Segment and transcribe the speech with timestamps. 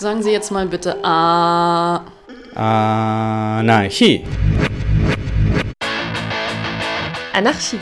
[0.00, 2.00] Sagen Sie jetzt mal bitte A.
[2.54, 4.24] Anarchie.
[7.34, 7.78] Anarchie.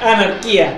[0.00, 0.68] Anarchia.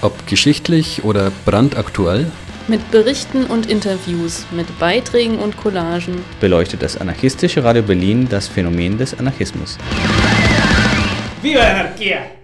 [0.00, 2.30] Ob geschichtlich oder brandaktuell,
[2.68, 6.24] Mit Berichten und Interviews, mit Beiträgen und Collagen.
[6.38, 9.76] beleuchtet das anarchistische Radio Berlin das Phänomen des Anarchismus.
[11.42, 12.43] Viva la anarquía.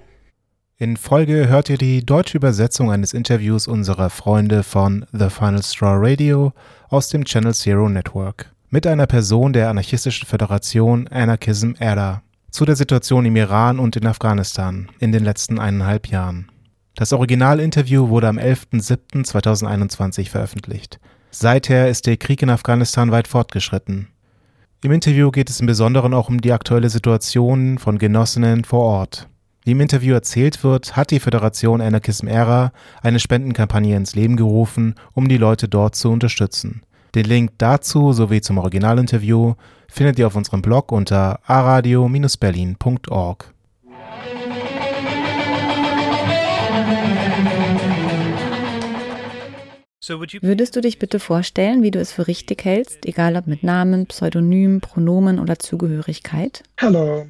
[0.83, 5.99] In Folge hört ihr die deutsche Übersetzung eines Interviews unserer Freunde von The Final Straw
[5.99, 6.55] Radio
[6.89, 12.77] aus dem Channel Zero Network mit einer Person der anarchistischen Föderation Anarchism Era zu der
[12.77, 16.51] Situation im Iran und in Afghanistan in den letzten eineinhalb Jahren.
[16.95, 20.99] Das Originalinterview wurde am 11.07.2021 veröffentlicht.
[21.31, 24.09] Seither ist der Krieg in Afghanistan weit fortgeschritten.
[24.83, 29.30] Im Interview geht es im Besonderen auch um die aktuelle Situation von Genossinnen vor Ort.
[29.63, 32.73] Wie im Interview erzählt wird, hat die Föderation Anarchism Era
[33.03, 36.81] eine Spendenkampagne ins Leben gerufen, um die Leute dort zu unterstützen.
[37.15, 39.55] Den Link dazu sowie zum Originalinterview
[39.89, 43.53] findet ihr auf unserem Blog unter aradio-berlin.org.
[50.11, 54.07] Würdest du dich bitte vorstellen, wie du es für richtig hältst, egal ob mit Namen,
[54.07, 56.65] Pseudonym, Pronomen oder Zugehörigkeit?
[56.81, 57.25] Hallo,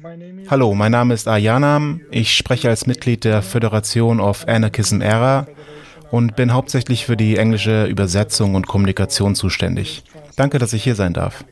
[0.73, 2.01] mein Name ist Ayanam.
[2.09, 5.47] Ich spreche als Mitglied der Föderation of Anarchism Era
[6.09, 10.03] und bin hauptsächlich für die englische Übersetzung und Kommunikation zuständig.
[10.35, 11.45] Danke, dass ich hier sein darf.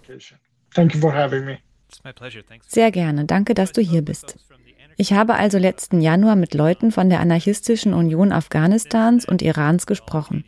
[2.67, 4.35] Sehr gerne, danke, dass du hier bist.
[4.97, 10.43] Ich habe also letzten Januar mit Leuten von der Anarchistischen Union Afghanistans und Irans gesprochen.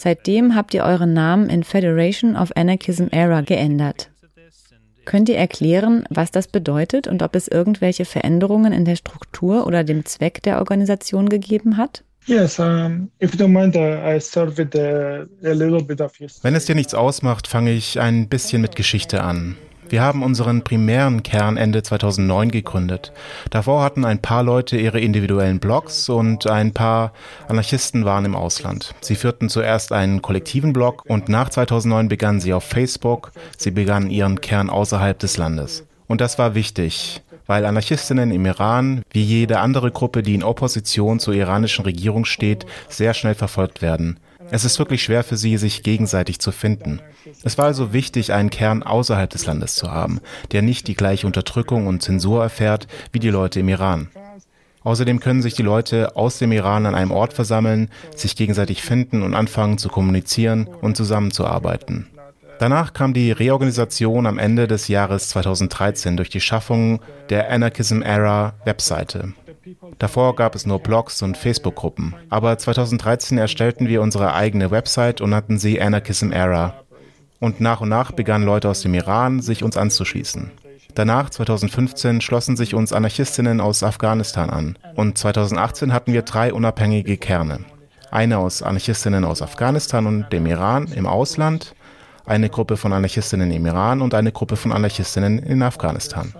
[0.00, 4.10] Seitdem habt ihr euren Namen in Federation of Anarchism Era geändert.
[5.04, 9.82] Könnt ihr erklären, was das bedeutet und ob es irgendwelche Veränderungen in der Struktur oder
[9.82, 12.04] dem Zweck der Organisation gegeben hat?
[12.26, 16.14] Yes, um, if you don't mind, uh, I start with uh, a little bit of
[16.14, 16.44] history.
[16.44, 19.56] Wenn es dir nichts ausmacht, fange ich ein bisschen mit Geschichte an.
[19.90, 23.12] Wir haben unseren primären Kern Ende 2009 gegründet.
[23.50, 27.12] Davor hatten ein paar Leute ihre individuellen Blogs und ein paar
[27.48, 28.94] Anarchisten waren im Ausland.
[29.00, 33.32] Sie führten zuerst einen kollektiven Blog und nach 2009 begannen sie auf Facebook.
[33.56, 35.86] Sie begannen ihren Kern außerhalb des Landes.
[36.06, 41.18] Und das war wichtig, weil Anarchistinnen im Iran, wie jede andere Gruppe, die in Opposition
[41.18, 44.18] zur iranischen Regierung steht, sehr schnell verfolgt werden.
[44.50, 47.00] Es ist wirklich schwer für sie, sich gegenseitig zu finden.
[47.44, 50.20] Es war also wichtig, einen Kern außerhalb des Landes zu haben,
[50.52, 54.08] der nicht die gleiche Unterdrückung und Zensur erfährt wie die Leute im Iran.
[54.82, 59.22] Außerdem können sich die Leute aus dem Iran an einem Ort versammeln, sich gegenseitig finden
[59.22, 62.06] und anfangen zu kommunizieren und zusammenzuarbeiten.
[62.58, 68.54] Danach kam die Reorganisation am Ende des Jahres 2013 durch die Schaffung der Anarchism Era
[68.64, 69.32] Webseite.
[69.98, 72.14] Davor gab es nur Blogs und Facebook-Gruppen.
[72.30, 76.74] Aber 2013 erstellten wir unsere eigene Website und nannten sie Anarchism Era.
[77.40, 80.50] Und nach und nach begannen Leute aus dem Iran, sich uns anzuschließen.
[80.94, 84.78] Danach, 2015, schlossen sich uns Anarchistinnen aus Afghanistan an.
[84.96, 87.60] Und 2018 hatten wir drei unabhängige Kerne.
[88.10, 91.74] Eine aus Anarchistinnen aus Afghanistan und dem Iran im Ausland,
[92.24, 96.34] eine Gruppe von Anarchistinnen im Iran und eine Gruppe von Anarchistinnen in Afghanistan.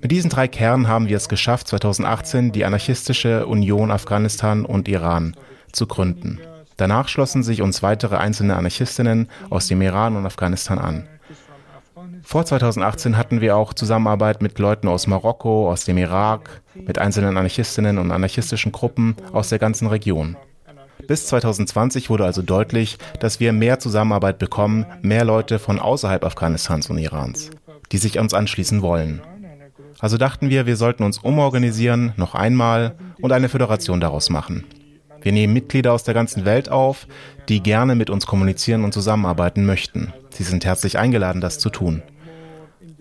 [0.00, 5.36] Mit diesen drei Kernen haben wir es geschafft, 2018 die Anarchistische Union Afghanistan und Iran
[5.72, 6.40] zu gründen.
[6.76, 11.08] Danach schlossen sich uns weitere einzelne Anarchistinnen aus dem Iran und Afghanistan an.
[12.22, 17.36] Vor 2018 hatten wir auch Zusammenarbeit mit Leuten aus Marokko, aus dem Irak, mit einzelnen
[17.36, 20.36] Anarchistinnen und anarchistischen Gruppen aus der ganzen Region.
[21.06, 26.88] Bis 2020 wurde also deutlich, dass wir mehr Zusammenarbeit bekommen, mehr Leute von außerhalb Afghanistans
[26.88, 27.50] und Irans,
[27.92, 29.20] die sich uns anschließen wollen.
[30.04, 34.64] Also dachten wir, wir sollten uns umorganisieren, noch einmal, und eine Föderation daraus machen.
[35.22, 37.06] Wir nehmen Mitglieder aus der ganzen Welt auf,
[37.48, 40.12] die gerne mit uns kommunizieren und zusammenarbeiten möchten.
[40.28, 42.02] Sie sind herzlich eingeladen, das zu tun.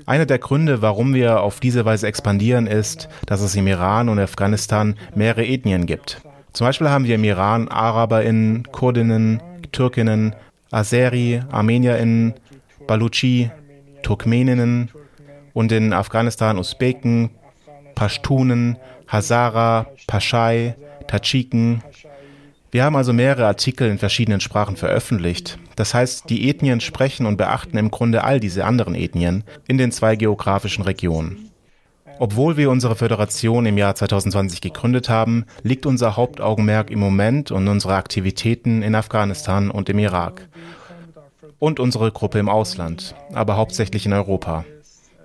[0.06, 4.18] Einer der Gründe, warum wir auf diese Weise expandieren, ist, dass es im Iran und
[4.18, 6.22] Afghanistan mehrere Ethnien gibt.
[6.54, 9.44] Zum Beispiel haben wir im Iran AraberInnen, Kurdinnen,
[9.74, 10.38] Türkinnen,
[10.72, 12.36] Azeri, ArmenierInnen,
[12.88, 13.52] Baluchi,
[14.04, 14.90] Turkmeninnen
[15.54, 17.30] und in Afghanistan Usbeken,
[17.96, 18.78] Pashtunen,
[19.08, 20.76] Hazara, Paschai,
[21.08, 21.84] Tadschiken.
[22.72, 25.60] Wir haben also mehrere Artikel in verschiedenen Sprachen veröffentlicht.
[25.76, 29.92] Das heißt, die Ethnien sprechen und beachten im Grunde all diese anderen Ethnien in den
[29.92, 31.52] zwei geografischen Regionen.
[32.20, 37.68] Obwohl wir unsere Föderation im Jahr 2020 gegründet haben, liegt unser Hauptaugenmerk im Moment und
[37.68, 40.48] unsere Aktivitäten in Afghanistan und im Irak.
[41.60, 44.66] Und unsere Gruppe im Ausland, aber hauptsächlich in Europa.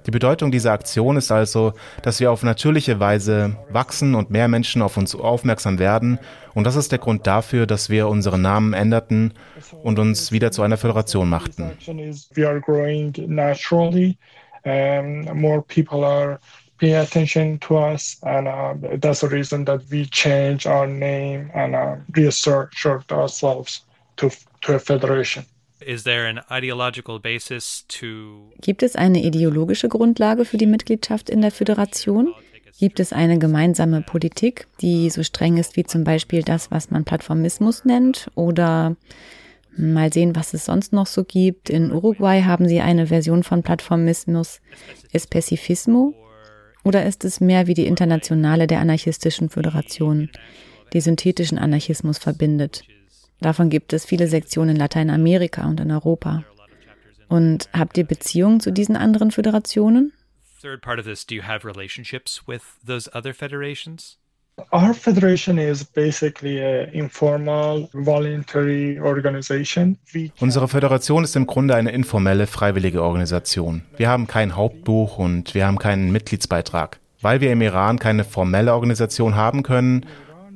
[0.09, 4.81] Die Bedeutung dieser Aktion ist also, dass wir auf natürliche Weise wachsen und mehr Menschen
[4.81, 6.19] auf uns aufmerksam werden.
[6.55, 9.35] Und das ist der Grund dafür, dass wir unseren Namen änderten
[9.83, 11.73] und uns wieder zu einer Föderation machten.
[14.65, 16.39] More people are
[16.79, 21.75] pay attention to us, and uh, that's the reason that we change our name and
[21.75, 22.73] uh, reassert
[23.13, 23.85] ourselves
[24.17, 24.31] to,
[24.63, 25.45] to a federation.
[28.61, 32.35] Gibt es eine ideologische Grundlage für die Mitgliedschaft in der Föderation?
[32.79, 37.05] Gibt es eine gemeinsame Politik, die so streng ist wie zum Beispiel das, was man
[37.05, 38.31] Plattformismus nennt?
[38.35, 38.97] Oder
[39.77, 41.71] mal sehen, was es sonst noch so gibt.
[41.71, 44.61] In Uruguay haben sie eine Version von Plattformismus,
[45.13, 46.15] Especifismo.
[46.85, 50.31] Oder ist es mehr wie die Internationale der Anarchistischen Föderation,
[50.93, 52.85] die synthetischen Anarchismus verbindet?
[53.41, 56.45] Davon gibt es viele Sektionen in Lateinamerika und in Europa.
[57.29, 60.13] Und habt ihr Beziehungen zu diesen anderen Föderationen?
[60.61, 64.19] Third part of this, do you have relationships with those other federations?
[64.73, 69.97] Our federation is basically an informal, voluntary organization.
[70.41, 73.83] Unsere Föderation ist im Grunde eine informelle, freiwillige Organisation.
[73.97, 76.99] Wir haben kein Hauptbuch und wir haben keinen Mitgliedsbeitrag.
[77.21, 80.07] Weil wir im Iran keine formelle Organisation haben können,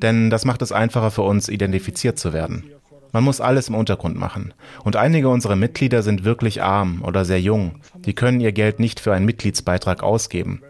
[0.03, 2.65] denn das macht es einfacher für uns, identifiziert zu werden.
[3.13, 4.55] Man muss alles im Untergrund machen.
[4.85, 7.77] Und einige unserer Mitglieder sind wirklich arm oder sehr jung.
[7.95, 10.63] Die können ihr Geld nicht für einen Mitgliedsbeitrag ausgeben.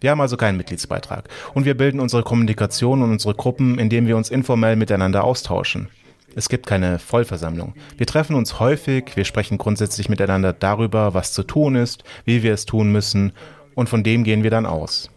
[0.00, 1.28] Wir haben also keinen Mitgliedsbeitrag.
[1.54, 5.88] Und wir bilden unsere Kommunikation und unsere Gruppen, indem wir uns informell miteinander austauschen.
[6.34, 7.74] Es gibt keine Vollversammlung.
[7.96, 12.54] Wir treffen uns häufig, wir sprechen grundsätzlich miteinander darüber, was zu tun ist, wie wir
[12.54, 13.32] es tun müssen,
[13.74, 15.10] und von dem gehen wir dann aus.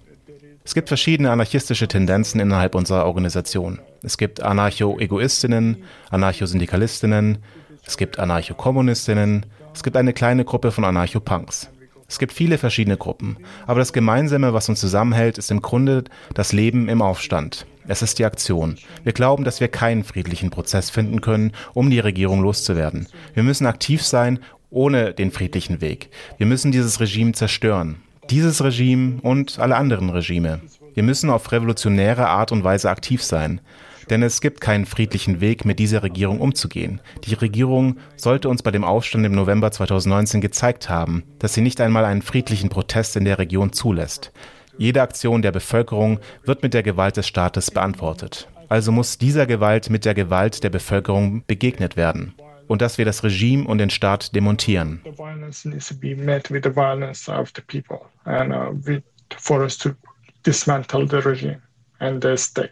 [0.66, 3.80] Es gibt verschiedene anarchistische Tendenzen innerhalb unserer Organisation.
[4.02, 7.40] Es gibt Anarcho-Egoistinnen, Anarcho-Syndikalistinnen,
[7.86, 11.70] es gibt Anarcho-Kommunistinnen, es gibt eine kleine Gruppe von Anarcho-Punks.
[12.08, 13.38] Es gibt viele verschiedene Gruppen,
[13.68, 17.66] aber das Gemeinsame, was uns zusammenhält, ist im Grunde das Leben im Aufstand.
[17.88, 18.78] Es ist die Aktion.
[19.04, 23.08] Wir glauben, dass wir keinen friedlichen Prozess finden können, um die Regierung loszuwerden.
[23.34, 24.40] Wir müssen aktiv sein,
[24.70, 26.10] ohne den friedlichen Weg.
[26.38, 27.98] Wir müssen dieses Regime zerstören.
[28.30, 30.62] Dieses Regime und alle anderen Regime.
[30.94, 33.62] Wir müssen auf revolutionäre Art und Weise aktiv sein.
[34.10, 37.00] Denn es gibt keinen friedlichen Weg, mit dieser Regierung umzugehen.
[37.24, 41.80] Die Regierung sollte uns bei dem Aufstand im November 2019 gezeigt haben, dass sie nicht
[41.80, 44.32] einmal einen friedlichen Protest in der Region zulässt.
[44.78, 48.50] Jede Aktion der Bevölkerung wird mit der Gewalt des Staates beantwortet.
[48.70, 52.34] Also muss dieser Gewalt mit der Gewalt der Bevölkerung begegnet werden.
[52.68, 55.02] Und dass wir das Regime und den Staat demontieren.
[62.38, 62.72] state.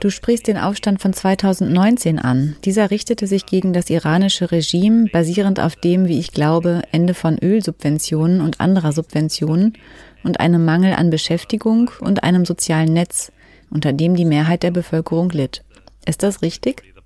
[0.00, 2.56] Du sprichst den Aufstand von 2019 an.
[2.64, 7.38] Dieser richtete sich gegen das iranische Regime, basierend auf dem, wie ich glaube, Ende von
[7.38, 9.74] Ölsubventionen und anderer Subventionen
[10.22, 13.32] und einem Mangel an Beschäftigung und einem sozialen Netz,
[13.70, 15.62] unter dem die Mehrheit der Bevölkerung litt.
[16.06, 16.82] Ist das richtig?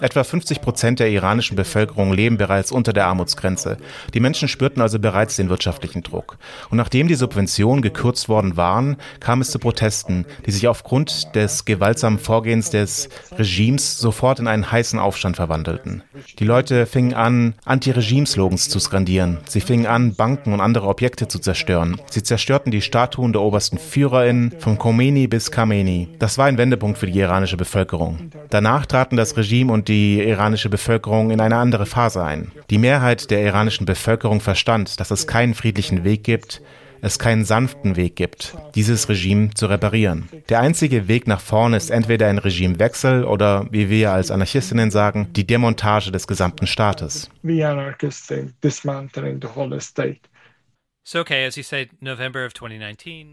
[0.00, 3.78] Etwa 50 Prozent der iranischen Bevölkerung leben bereits unter der Armutsgrenze.
[4.14, 6.38] Die Menschen spürten also bereits den wirtschaftlichen Druck.
[6.70, 11.64] Und nachdem die Subventionen gekürzt worden waren, kam es zu Protesten, die sich aufgrund des
[11.64, 16.02] gewaltsamen Vorgehens des Regimes sofort in einen heißen Aufstand verwandelten.
[16.38, 19.38] Die Leute fingen an, Anti-Regime-Slogans zu skandieren.
[19.48, 22.00] Sie fingen an, Banken und andere Objekte zu zerstören.
[22.10, 26.08] Sie zerstörten die Statuen der obersten FührerInnen, von Khomeini bis Khamenei.
[26.18, 28.30] Das war ein Wendepunkt für die iranische Bevölkerung.
[28.50, 32.52] Danach traten das Regime und die iranische Bevölkerung in eine andere Phase ein.
[32.70, 36.62] Die Mehrheit der iranischen Bevölkerung verstand, dass es keinen friedlichen Weg gibt,
[37.00, 40.28] es keinen sanften Weg gibt, dieses Regime zu reparieren.
[40.48, 45.28] Der einzige Weg nach vorne ist entweder ein Regimewechsel oder, wie wir als Anarchistinnen sagen,
[45.34, 47.30] die Demontage des gesamten Staates.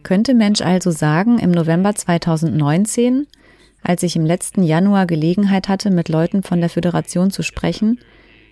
[0.03, 3.27] Könnte Mensch also sagen, im November 2019
[3.85, 7.99] als ich im letzten Januar Gelegenheit hatte, mit Leuten von der Föderation zu sprechen,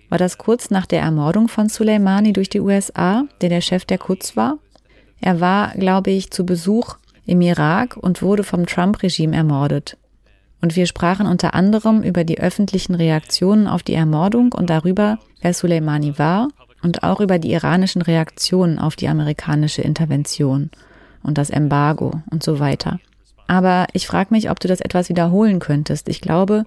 [0.08, 3.98] war das kurz nach der Ermordung von Soleimani durch die USA, der der Chef der
[3.98, 4.58] Quds war.
[5.20, 9.96] Er war, glaube ich, zu Besuch im Irak und wurde vom Trump-Regime ermordet.
[10.60, 15.52] Und wir sprachen unter anderem über die öffentlichen Reaktionen auf die Ermordung und darüber, wer
[15.52, 16.48] Soleimani war
[16.82, 20.70] und auch über die iranischen Reaktionen auf die amerikanische Intervention
[21.22, 23.00] und das Embargo und so weiter.
[23.46, 26.08] Aber ich frage mich, ob du das etwas wiederholen könntest.
[26.08, 26.64] Ich glaube,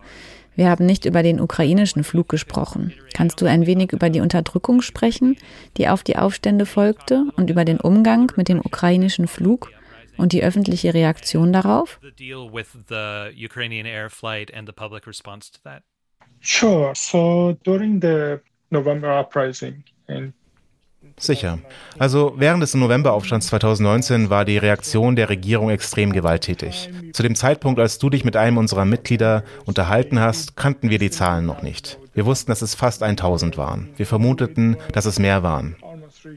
[0.55, 2.93] wir haben nicht über den ukrainischen Flug gesprochen.
[3.13, 5.37] Kannst du ein wenig über die Unterdrückung sprechen,
[5.77, 9.71] die auf die Aufstände folgte und über den Umgang mit dem ukrainischen Flug?
[10.17, 11.99] Und die öffentliche Reaktion darauf?
[16.41, 16.93] Sure.
[16.95, 18.37] So during the
[18.71, 20.33] November uprising in
[21.19, 21.57] Sicher.
[21.97, 26.91] Also während des Novemberaufstands 2019 war die Reaktion der Regierung extrem gewalttätig.
[27.11, 31.09] Zu dem Zeitpunkt, als du dich mit einem unserer Mitglieder unterhalten hast, kannten wir die
[31.09, 31.97] Zahlen noch nicht.
[32.13, 33.89] Wir wussten, dass es fast 1000 waren.
[33.97, 35.75] Wir vermuteten, dass es mehr waren.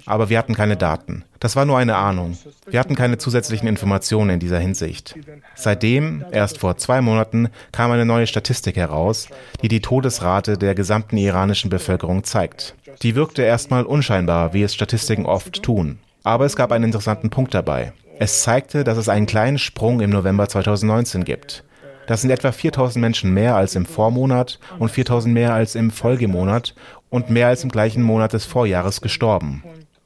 [0.06, 1.24] Aber wir hatten keine Daten.
[1.38, 2.36] Das war nur eine Ahnung.
[2.66, 5.14] Wir hatten keine zusätzlichen Informationen in dieser Hinsicht.
[5.54, 9.28] Seitdem, erst vor zwei Monaten, kam eine neue Statistik heraus,
[9.62, 12.74] die die Todesrate der gesamten iranischen Bevölkerung zeigt.
[13.02, 15.98] Die wirkte erstmal unscheinbar, wie es Statistiken oft tun.
[16.22, 17.92] Aber es gab einen interessanten Punkt dabei.
[18.18, 21.64] Es zeigte, dass es einen kleinen Sprung im November 2019 gibt.
[22.06, 26.74] Das sind etwa 4000 Menschen mehr als im Vormonat und 4000 mehr als im Folgemonat
[27.08, 29.62] und mehr als im gleichen Monat des Vorjahres gestorben.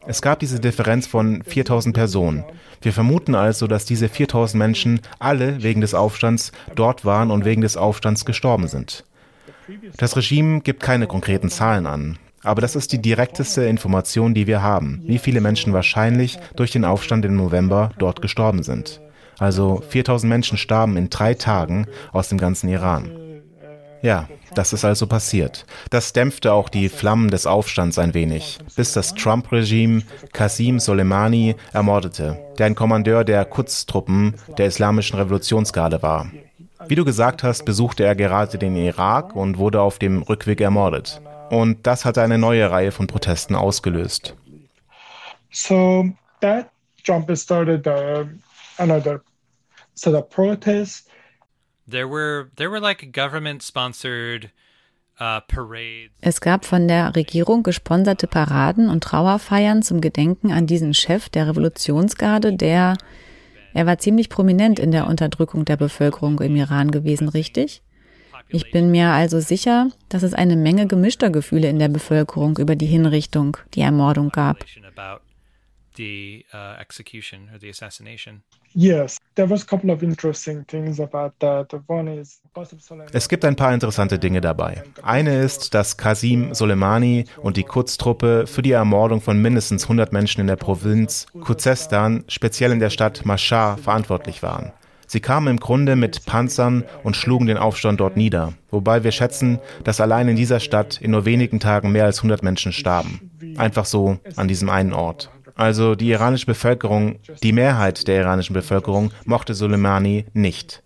[0.07, 2.45] Es gab diese Differenz von 4000 Personen.
[2.83, 7.63] Wir vermuten also, dass diese 4000 Menschen alle wegen des Aufstands dort waren und wegen
[7.63, 9.05] des Aufstands gestorben sind.
[9.97, 14.63] Das Regime gibt keine konkreten Zahlen an, aber das ist die direkteste Information, die wir
[14.63, 19.01] haben, wie viele Menschen wahrscheinlich durch den Aufstand im November dort gestorben sind.
[19.39, 23.11] Also 4000 Menschen starben in drei Tagen aus dem ganzen Iran.
[24.03, 25.67] Ja, das ist also passiert.
[25.91, 32.39] Das dämpfte auch die Flammen des Aufstands ein wenig, bis das Trump-Regime Qasim Soleimani ermordete,
[32.59, 36.31] der ein Kommandeur der Quds-Truppen der Islamischen Revolutionsgarde war.
[36.87, 41.21] Wie du gesagt hast, besuchte er gerade den Irak und wurde auf dem Rückweg ermordet.
[41.51, 44.35] Und das hatte eine neue Reihe von Protesten ausgelöst.
[45.51, 46.09] So
[46.41, 46.69] that
[47.05, 48.25] jump started uh,
[48.79, 49.23] another
[49.95, 51.07] set of protests
[51.91, 54.51] There were there were like government sponsored
[55.21, 55.41] uh,
[56.21, 61.49] es gab von der Regierung gesponserte Paraden und Trauerfeiern zum Gedenken an diesen Chef der
[61.49, 62.97] Revolutionsgarde, der
[63.75, 67.83] er war ziemlich prominent in der Unterdrückung der Bevölkerung im Iran gewesen, richtig?
[68.49, 72.77] Ich bin mir also sicher, dass es eine Menge gemischter Gefühle in der Bevölkerung über
[72.77, 74.65] die Hinrichtung, die Ermordung gab.
[83.13, 84.83] Es gibt ein paar interessante Dinge dabei.
[85.03, 90.41] Eine ist, dass Qasim Soleimani und die Quds-Truppe für die Ermordung von mindestens 100 Menschen
[90.41, 94.73] in der Provinz Khuzestan, speziell in der Stadt Mashhad, verantwortlich waren.
[95.07, 99.61] Sie kamen im Grunde mit Panzern und schlugen den Aufstand dort nieder, wobei wir schätzen,
[99.85, 103.31] dass allein in dieser Stadt in nur wenigen Tagen mehr als 100 Menschen starben.
[103.57, 105.31] Einfach so an diesem einen Ort.
[105.55, 110.83] Also die iranische Bevölkerung, die Mehrheit der iranischen Bevölkerung mochte Soleimani nicht.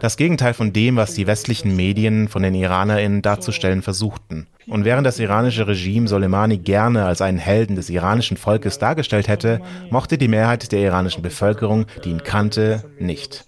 [0.00, 4.46] Das Gegenteil von dem, was die westlichen Medien von den IranerInnen darzustellen versuchten.
[4.66, 9.60] Und während das iranische Regime Soleimani gerne als einen Helden des iranischen Volkes dargestellt hätte,
[9.90, 13.46] mochte die Mehrheit der iranischen Bevölkerung, die ihn kannte, nicht.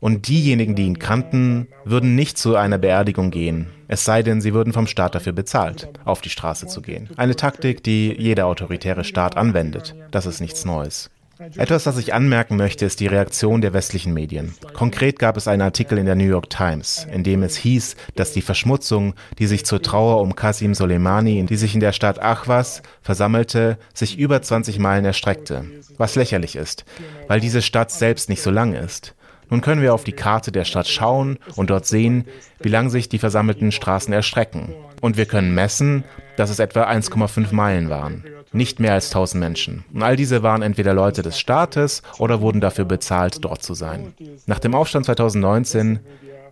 [0.00, 4.54] Und diejenigen, die ihn kannten, würden nicht zu einer Beerdigung gehen, es sei denn, sie
[4.54, 7.08] würden vom Staat dafür bezahlt, auf die Straße zu gehen.
[7.16, 9.94] Eine Taktik, die jeder autoritäre Staat anwendet.
[10.10, 11.10] Das ist nichts Neues.
[11.56, 14.54] Etwas, das ich anmerken möchte, ist die Reaktion der westlichen Medien.
[14.72, 18.32] Konkret gab es einen Artikel in der New York Times, in dem es hieß, dass
[18.32, 22.82] die Verschmutzung, die sich zur Trauer um Qasim Soleimani, die sich in der Stadt Ahwas
[23.02, 25.64] versammelte, sich über 20 Meilen erstreckte.
[25.98, 26.84] Was lächerlich ist,
[27.26, 29.14] weil diese Stadt selbst nicht so lang ist.
[29.50, 32.24] Nun können wir auf die Karte der Stadt schauen und dort sehen,
[32.60, 34.74] wie lang sich die versammelten Straßen erstrecken.
[35.00, 36.04] Und wir können messen,
[36.36, 38.24] dass es etwa 1,5 Meilen waren.
[38.52, 39.84] Nicht mehr als 1000 Menschen.
[39.92, 44.14] Und all diese waren entweder Leute des Staates oder wurden dafür bezahlt, dort zu sein.
[44.46, 46.00] Nach dem Aufstand 2019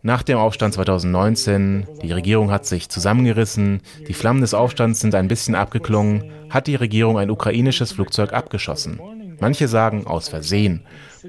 [0.04, 5.28] nach dem Aufstand 2019, die Regierung hat sich zusammengerissen, die Flammen des Aufstands sind ein
[5.28, 9.00] bisschen abgeklungen, hat die Regierung ein ukrainisches Flugzeug abgeschossen.
[9.38, 10.84] Manche sagen aus Versehen,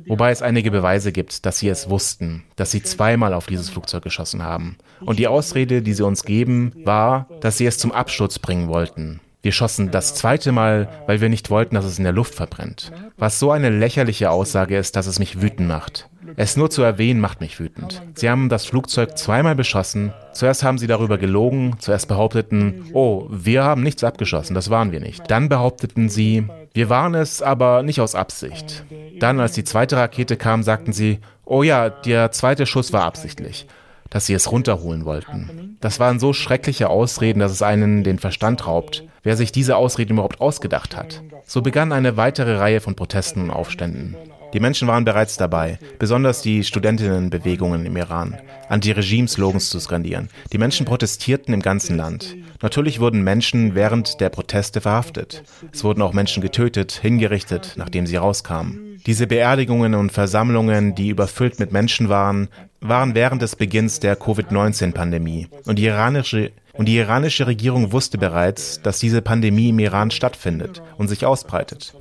[0.07, 4.03] wobei es einige Beweise gibt, dass sie es wussten, dass sie zweimal auf dieses Flugzeug
[4.03, 4.77] geschossen haben.
[5.01, 9.19] Und die Ausrede, die sie uns geben, war, dass sie es zum Absturz bringen wollten.
[9.41, 12.93] Wir schossen das zweite Mal, weil wir nicht wollten, dass es in der Luft verbrennt.
[13.17, 16.09] Was so eine lächerliche Aussage ist, dass es mich wütend macht.
[16.35, 18.01] Es nur zu erwähnen macht mich wütend.
[18.15, 20.13] Sie haben das Flugzeug zweimal beschossen.
[20.33, 21.75] Zuerst haben sie darüber gelogen.
[21.79, 25.29] Zuerst behaupteten, oh, wir haben nichts abgeschossen, das waren wir nicht.
[25.29, 28.83] Dann behaupteten sie, wir waren es, aber nicht aus Absicht.
[29.19, 33.67] Dann, als die zweite Rakete kam, sagten sie, oh ja, der zweite Schuss war absichtlich,
[34.09, 35.77] dass sie es runterholen wollten.
[35.81, 40.13] Das waren so schreckliche Ausreden, dass es einen den Verstand raubt, wer sich diese Ausreden
[40.13, 41.21] überhaupt ausgedacht hat.
[41.45, 44.15] So begann eine weitere Reihe von Protesten und Aufständen.
[44.53, 48.37] Die Menschen waren bereits dabei, besonders die Studentinnenbewegungen im Iran,
[48.69, 50.29] Anti-Regime-Slogans zu skandieren.
[50.51, 52.35] Die Menschen protestierten im ganzen Land.
[52.61, 55.43] Natürlich wurden Menschen während der Proteste verhaftet.
[55.73, 58.99] Es wurden auch Menschen getötet, hingerichtet, nachdem sie rauskamen.
[59.05, 62.47] Diese Beerdigungen und Versammlungen, die überfüllt mit Menschen waren,
[62.79, 65.47] waren während des Beginns der Covid-19-Pandemie.
[65.65, 70.81] Und die iranische und die iranische Regierung wusste bereits, dass diese Pandemie im Iran stattfindet
[70.97, 71.93] und sich ausbreitet.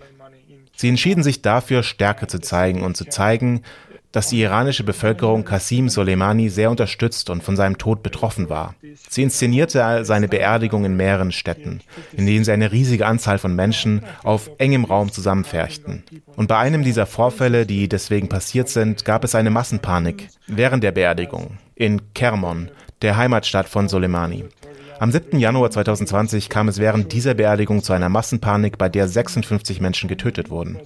[0.82, 3.62] Sie entschieden sich dafür, Stärke zu zeigen und zu zeigen,
[4.10, 8.74] dass die iranische Bevölkerung Qasim Soleimani sehr unterstützt und von seinem Tod betroffen war.
[9.08, 11.82] Sie inszenierte seine Beerdigung in mehreren Städten,
[12.14, 16.02] in denen sie eine riesige Anzahl von Menschen auf engem Raum zusammenferchten.
[16.34, 20.90] Und bei einem dieser Vorfälle, die deswegen passiert sind, gab es eine Massenpanik während der
[20.90, 22.72] Beerdigung in Kermon,
[23.02, 24.46] der Heimatstadt von Soleimani.
[25.02, 25.40] Am 7.
[25.40, 30.48] Januar 2020 kam es während dieser Beerdigung zu einer Massenpanik, bei der 56 Menschen getötet
[30.48, 30.78] wurden.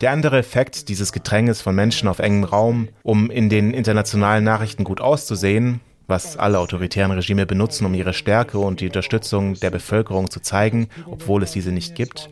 [0.00, 4.82] Der andere Effekt dieses Gedränges von Menschen auf engem Raum, um in den internationalen Nachrichten
[4.82, 5.78] gut auszusehen,
[6.08, 10.88] was alle autoritären Regime benutzen, um ihre Stärke und die Unterstützung der Bevölkerung zu zeigen,
[11.06, 12.30] obwohl es diese nicht gibt,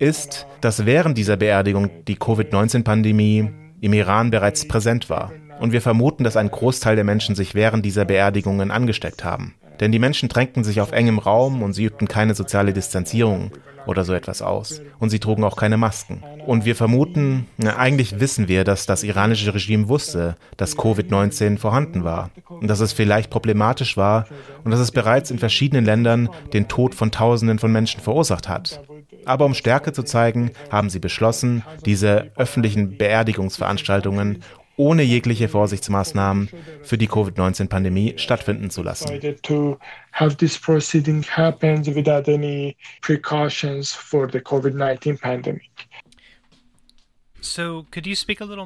[0.00, 5.30] ist, dass während dieser Beerdigung die Covid-19-Pandemie im Iran bereits präsent war.
[5.60, 9.54] Und wir vermuten, dass ein Großteil der Menschen sich während dieser Beerdigungen angesteckt haben.
[9.80, 13.50] Denn die Menschen drängten sich auf engem Raum und sie übten keine soziale Distanzierung
[13.86, 14.82] oder so etwas aus.
[14.98, 16.22] Und sie trugen auch keine Masken.
[16.46, 22.04] Und wir vermuten, na, eigentlich wissen wir, dass das iranische Regime wusste, dass Covid-19 vorhanden
[22.04, 24.26] war und dass es vielleicht problematisch war
[24.64, 28.82] und dass es bereits in verschiedenen Ländern den Tod von Tausenden von Menschen verursacht hat.
[29.24, 34.42] Aber um Stärke zu zeigen, haben sie beschlossen, diese öffentlichen Beerdigungsveranstaltungen
[34.80, 36.48] ohne jegliche Vorsichtsmaßnahmen
[36.82, 39.20] für die Covid-19-Pandemie stattfinden zu lassen.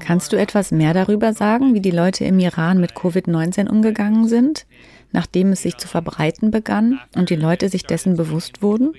[0.00, 4.66] Kannst du etwas mehr darüber sagen, wie die Leute im Iran mit Covid-19 umgegangen sind,
[5.10, 8.92] nachdem es sich zu verbreiten begann und die Leute sich dessen bewusst wurden?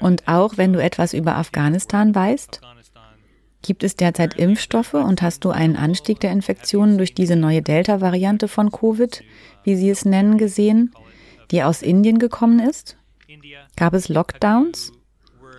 [0.00, 2.60] Und auch wenn du etwas über Afghanistan weißt?
[3.62, 8.48] Gibt es derzeit Impfstoffe und hast du einen Anstieg der Infektionen durch diese neue Delta-Variante
[8.48, 9.22] von Covid,
[9.64, 10.92] wie sie es nennen, gesehen,
[11.50, 12.96] die aus Indien gekommen ist?
[13.76, 14.92] Gab es Lockdowns?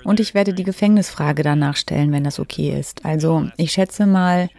[0.06, 3.06] Und ich werde die Gefängnisfrage danach stellen, wenn das okay ist.
[3.06, 4.50] Also ich schätze mal,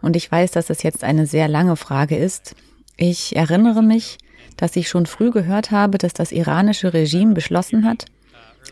[0.00, 2.54] und ich weiß, dass das jetzt eine sehr lange Frage ist,
[2.96, 4.18] ich erinnere mich,
[4.56, 8.06] dass ich schon früh gehört habe, dass das iranische Regime beschlossen hat,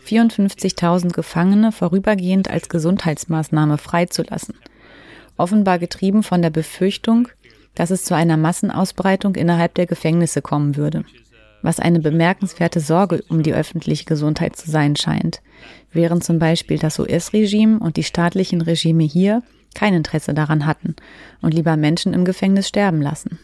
[0.01, 4.55] 54.000 Gefangene vorübergehend als Gesundheitsmaßnahme freizulassen.
[5.37, 7.27] Offenbar getrieben von der Befürchtung,
[7.75, 11.03] dass es zu einer Massenausbreitung innerhalb der Gefängnisse kommen würde.
[11.61, 15.41] Was eine bemerkenswerte Sorge um die öffentliche Gesundheit zu sein scheint,
[15.91, 20.95] während zum Beispiel das US-Regime und die staatlichen Regime hier kein Interesse daran hatten
[21.41, 23.39] und lieber Menschen im Gefängnis sterben lassen.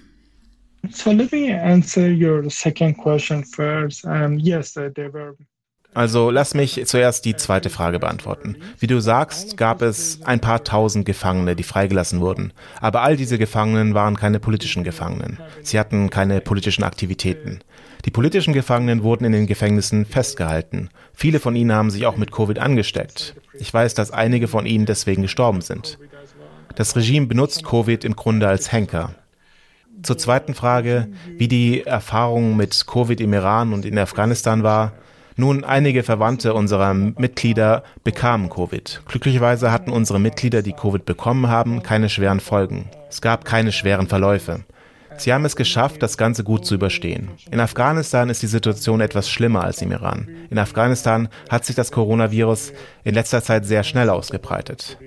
[0.90, 4.04] So let me answer your second question first.
[4.04, 5.36] Um, yes, there were
[5.94, 8.56] also lass mich zuerst die zweite Frage beantworten.
[8.80, 12.54] Wie du sagst, gab es ein paar tausend Gefangene, die freigelassen wurden.
[12.80, 15.40] Aber all diese Gefangenen waren keine politischen Gefangenen.
[15.64, 17.60] Sie hatten keine politischen Aktivitäten.
[18.06, 20.90] Die politischen Gefangenen wurden in den Gefängnissen festgehalten.
[21.14, 23.36] Viele von ihnen haben sich auch mit Covid angesteckt.
[23.54, 26.00] Ich weiß, dass einige von ihnen deswegen gestorben sind.
[26.76, 29.14] Das Regime benutzt Covid im Grunde als Henker.
[30.04, 34.94] Zur zweiten Frage, wie die Erfahrung mit Covid im Iran und in Afghanistan war,
[35.36, 39.02] nun, einige Verwandte unserer Mitglieder bekamen Covid.
[39.06, 42.90] Glücklicherweise hatten unsere Mitglieder, die Covid bekommen haben, keine schweren Folgen.
[43.10, 44.62] Es gab keine schweren Verläufe.
[45.18, 47.30] Sie haben es geschafft, das Ganze gut zu überstehen.
[47.52, 50.28] In Afghanistan ist die Situation etwas schlimmer als im Iran.
[50.50, 54.98] In Afghanistan hat sich das Coronavirus in letzter Zeit sehr schnell ausgebreitet.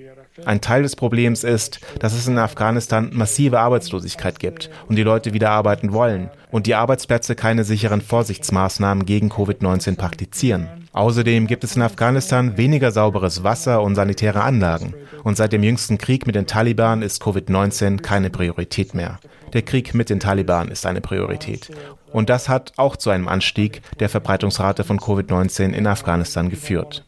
[0.43, 5.33] Ein Teil des Problems ist, dass es in Afghanistan massive Arbeitslosigkeit gibt und die Leute
[5.33, 10.67] wieder arbeiten wollen und die Arbeitsplätze keine sicheren Vorsichtsmaßnahmen gegen Covid-19 praktizieren.
[10.91, 14.93] Außerdem gibt es in Afghanistan weniger sauberes Wasser und sanitäre Anlagen.
[15.23, 19.19] Und seit dem jüngsten Krieg mit den Taliban ist Covid-19 keine Priorität mehr.
[19.53, 21.69] Der Krieg mit den Taliban ist eine Priorität.
[22.11, 27.05] Und das hat auch zu einem Anstieg der Verbreitungsrate von Covid-19 in Afghanistan geführt.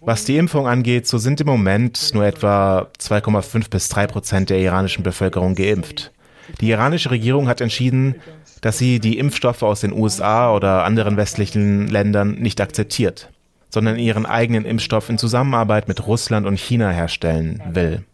[0.00, 4.58] Was die Impfung angeht, so sind im Moment nur etwa 2,5 bis 3 Prozent der
[4.58, 6.12] iranischen Bevölkerung geimpft.
[6.60, 8.16] Die iranische Regierung hat entschieden,
[8.60, 13.30] dass sie die Impfstoffe aus den USA oder anderen westlichen Ländern nicht akzeptiert,
[13.68, 18.04] sondern ihren eigenen Impfstoff in Zusammenarbeit mit Russland und China herstellen will.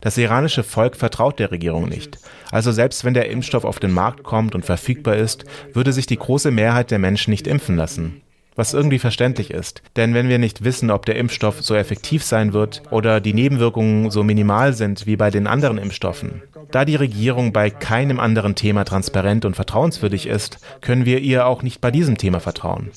[0.00, 2.18] Das iranische Volk vertraut der Regierung nicht.
[2.50, 6.16] Also selbst wenn der Impfstoff auf den Markt kommt und verfügbar ist, würde sich die
[6.16, 8.22] große Mehrheit der Menschen nicht impfen lassen
[8.60, 9.82] was irgendwie verständlich ist.
[9.96, 14.10] Denn wenn wir nicht wissen, ob der Impfstoff so effektiv sein wird oder die Nebenwirkungen
[14.10, 18.84] so minimal sind wie bei den anderen Impfstoffen, da die Regierung bei keinem anderen Thema
[18.84, 22.90] transparent und vertrauenswürdig ist, können wir ihr auch nicht bei diesem Thema vertrauen.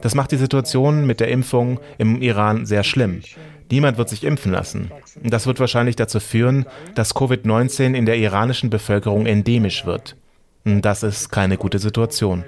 [0.00, 3.20] Das macht die Situation mit der Impfung im Iran sehr schlimm.
[3.70, 4.90] Niemand wird sich impfen lassen.
[5.22, 10.16] Das wird wahrscheinlich dazu führen, dass Covid-19 in der iranischen Bevölkerung endemisch wird.
[10.82, 12.44] Das ist keine gute Situation.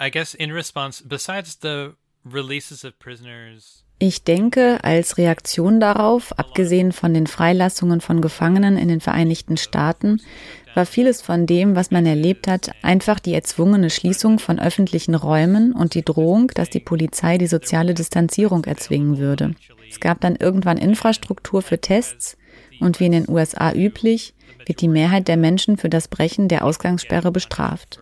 [0.00, 1.94] I guess in response, besides the
[4.00, 10.20] ich denke, als Reaktion darauf, abgesehen von den Freilassungen von Gefangenen in den Vereinigten Staaten,
[10.74, 15.72] war vieles von dem, was man erlebt hat, einfach die erzwungene Schließung von öffentlichen Räumen
[15.72, 19.54] und die Drohung, dass die Polizei die soziale Distanzierung erzwingen würde.
[19.88, 22.36] Es gab dann irgendwann Infrastruktur für Tests
[22.80, 24.34] und wie in den USA üblich,
[24.66, 28.00] wird die Mehrheit der Menschen für das Brechen der Ausgangssperre bestraft.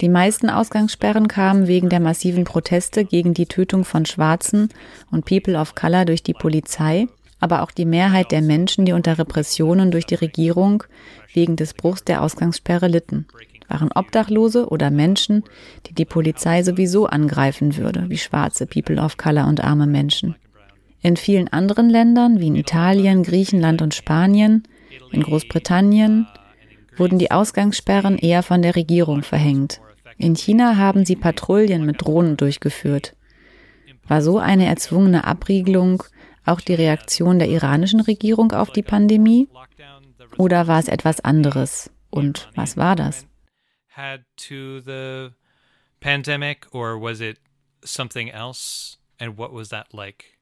[0.00, 4.68] Die meisten Ausgangssperren kamen wegen der massiven Proteste gegen die Tötung von Schwarzen
[5.10, 7.06] und People of Color durch die Polizei,
[7.38, 10.84] aber auch die Mehrheit der Menschen, die unter Repressionen durch die Regierung
[11.32, 13.26] wegen des Bruchs der Ausgangssperre litten,
[13.68, 15.44] waren Obdachlose oder Menschen,
[15.86, 20.34] die die Polizei sowieso angreifen würde, wie schwarze People of Color und arme Menschen.
[21.00, 24.62] In vielen anderen Ländern, wie in Italien, Griechenland und Spanien,
[25.10, 26.26] in Großbritannien,
[26.96, 29.80] wurden die Ausgangssperren eher von der Regierung verhängt.
[30.18, 33.16] In China haben sie Patrouillen mit Drohnen durchgeführt.
[34.06, 36.02] War so eine erzwungene Abriegelung
[36.44, 39.48] auch die Reaktion der iranischen Regierung auf die Pandemie?
[40.38, 41.90] Oder war es etwas anderes?
[42.10, 43.26] Und was war das?
[46.02, 47.38] pandemic or was it
[47.84, 50.38] something else and what was that like?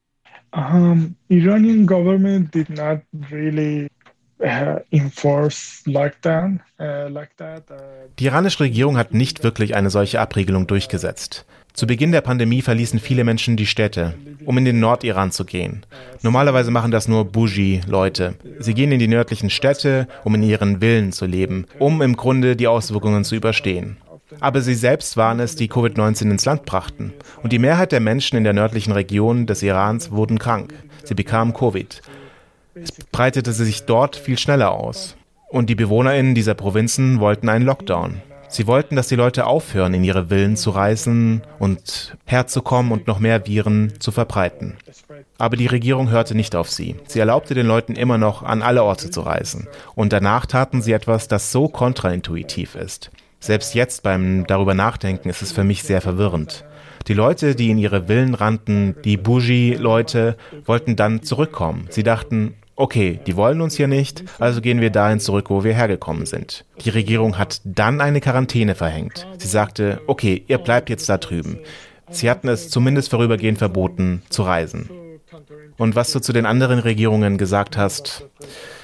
[0.52, 3.88] Um, Iranian government did not really
[8.18, 11.44] Die iranische Regierung hat nicht wirklich eine solche Abriegelung durchgesetzt.
[11.74, 15.84] Zu Beginn der Pandemie verließen viele Menschen die Städte, um in den Nordiran zu gehen.
[16.22, 18.34] Normalerweise machen das nur Bougie-Leute.
[18.58, 22.56] Sie gehen in die nördlichen Städte, um in ihren Villen zu leben, um im Grunde
[22.56, 23.98] die Auswirkungen zu überstehen.
[24.40, 27.12] Aber sie selbst waren es, die Covid-19 ins Land brachten.
[27.42, 30.74] Und die Mehrheit der Menschen in der nördlichen Region des Irans wurden krank.
[31.04, 32.02] Sie bekamen Covid.
[32.74, 35.16] Es breitete sich dort viel schneller aus.
[35.48, 38.22] Und die BewohnerInnen dieser Provinzen wollten einen Lockdown.
[38.48, 43.20] Sie wollten, dass die Leute aufhören, in ihre Villen zu reisen und herzukommen und noch
[43.20, 44.76] mehr Viren zu verbreiten.
[45.38, 46.96] Aber die Regierung hörte nicht auf sie.
[47.06, 49.68] Sie erlaubte den Leuten immer noch, an alle Orte zu reisen.
[49.94, 53.10] Und danach taten sie etwas, das so kontraintuitiv ist.
[53.38, 56.64] Selbst jetzt beim darüber nachdenken ist es für mich sehr verwirrend.
[57.06, 61.86] Die Leute, die in ihre Villen rannten, die Bougie-Leute, wollten dann zurückkommen.
[61.88, 65.74] Sie dachten, okay, die wollen uns hier nicht, also gehen wir dahin zurück, wo wir
[65.74, 66.64] hergekommen sind.
[66.80, 69.26] Die Regierung hat dann eine Quarantäne verhängt.
[69.38, 71.58] Sie sagte, okay, ihr bleibt jetzt da drüben.
[72.10, 74.90] Sie hatten es zumindest vorübergehend verboten, zu reisen.
[75.76, 78.26] Und was du zu den anderen Regierungen gesagt hast,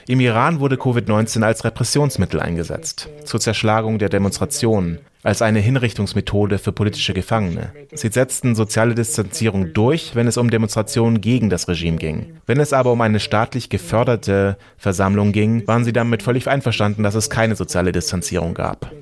[0.08, 6.70] im Iran wurde Covid-19 als Repressionsmittel eingesetzt, zur Zerschlagung der Demonstrationen, als eine Hinrichtungsmethode für
[6.70, 7.72] politische Gefangene.
[7.92, 12.36] Sie setzten soziale Distanzierung durch, wenn es um Demonstrationen gegen das Regime ging.
[12.46, 17.16] Wenn es aber um eine staatlich geförderte Versammlung ging, waren sie damit völlig einverstanden, dass
[17.16, 18.92] es keine soziale Distanzierung gab.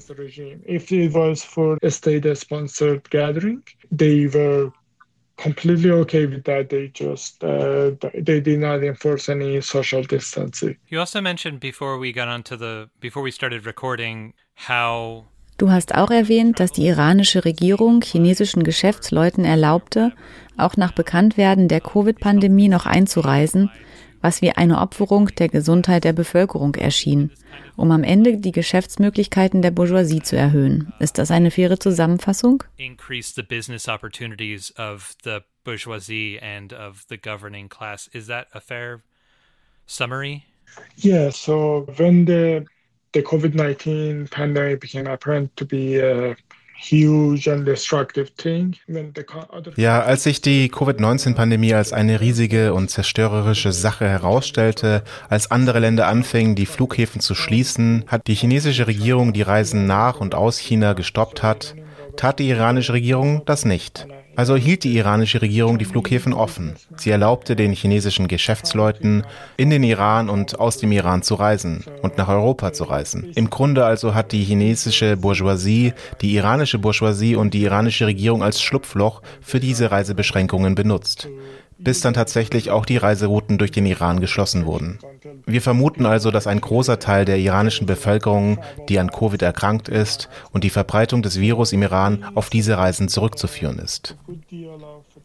[5.36, 6.70] Completely okay with that.
[6.70, 10.76] They just uh, they did not enforce any social distancing.
[10.88, 15.24] You also mentioned before we got onto the before we started recording how
[15.56, 20.12] Du hast auch erwähnt, dass die iranische Regierung chinesischen Geschäftsleuten erlaubte,
[20.56, 23.70] auch nach Bekanntwerden der Covid-Pandemie noch einzureisen,
[24.24, 27.30] was wie eine Opferung der Gesundheit der Bevölkerung erschien,
[27.76, 30.94] um am Ende die Geschäftsmöglichkeiten der Bourgeoisie zu erhöhen.
[30.98, 32.64] Ist das eine faire Zusammenfassung?
[32.78, 38.08] Increase the business opportunities of the bourgeoisie and of the governing class.
[38.14, 39.02] Is that a fair
[39.87, 40.44] summary?
[40.96, 42.64] Yeah, so when the
[43.12, 46.34] the COVID 19 pandemic became apparent to be a
[49.76, 56.06] ja, als sich die Covid-19-Pandemie als eine riesige und zerstörerische Sache herausstellte, als andere Länder
[56.08, 60.92] anfingen, die Flughäfen zu schließen, hat die chinesische Regierung die Reisen nach und aus China
[60.92, 61.74] gestoppt hat,
[62.16, 64.06] tat die iranische Regierung das nicht.
[64.36, 66.74] Also hielt die iranische Regierung die Flughäfen offen.
[66.96, 69.24] Sie erlaubte den chinesischen Geschäftsleuten,
[69.56, 73.30] in den Iran und aus dem Iran zu reisen und nach Europa zu reisen.
[73.34, 78.60] Im Grunde also hat die chinesische Bourgeoisie, die iranische Bourgeoisie und die iranische Regierung als
[78.60, 81.28] Schlupfloch für diese Reisebeschränkungen benutzt.
[81.78, 84.98] Bis dann tatsächlich auch die Reiserouten durch den Iran geschlossen wurden.
[85.46, 88.58] Wir vermuten also, dass ein großer Teil der iranischen Bevölkerung,
[88.88, 93.08] die an Covid erkrankt ist und die Verbreitung des Virus im Iran auf diese Reisen
[93.08, 94.16] zurückzuführen ist.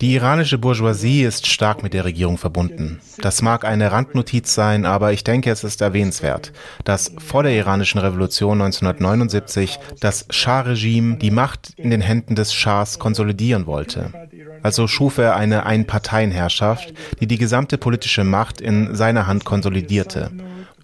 [0.02, 3.02] Die iranische Bourgeoisie ist stark mit der Regierung verbunden.
[3.18, 6.54] Das mag eine Randnotiz sein, aber ich denke, es ist erwähnenswert,
[6.86, 12.98] dass vor der iranischen Revolution 1979 das Schah-Regime die Macht in den Händen des Schahs
[12.98, 14.29] konsolidieren wollte.
[14.64, 20.32] Also schuf er eine Einparteienherrschaft, die die gesamte politische Macht in seiner Hand konsolidierte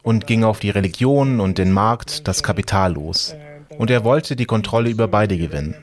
[0.03, 3.35] und ging auf die Religion und den Markt, das Kapital los.
[3.77, 5.75] Und er wollte die Kontrolle über beide gewinnen.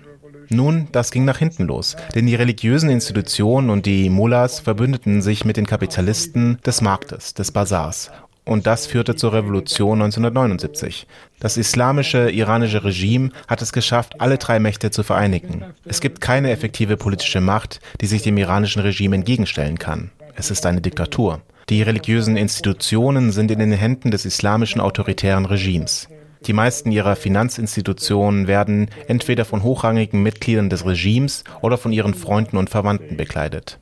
[0.48, 5.44] Nun, das ging nach hinten los, denn die religiösen Institutionen und die Mullahs verbündeten sich
[5.44, 8.11] mit den Kapitalisten des Marktes, des Bazars.
[8.44, 11.07] Und das führte zur Revolution 1979.
[11.38, 15.64] Das islamische iranische Regime hat es geschafft, alle drei Mächte zu vereinigen.
[15.85, 20.11] Es gibt keine effektive politische Macht, die sich dem iranischen Regime entgegenstellen kann.
[20.35, 21.40] Es ist eine Diktatur.
[21.68, 26.09] Die religiösen Institutionen sind in den Händen des islamischen autoritären Regimes.
[26.46, 32.57] Die meisten ihrer Finanzinstitutionen werden entweder von hochrangigen Mitgliedern des Regimes oder von ihren Freunden
[32.57, 33.78] und Verwandten bekleidet.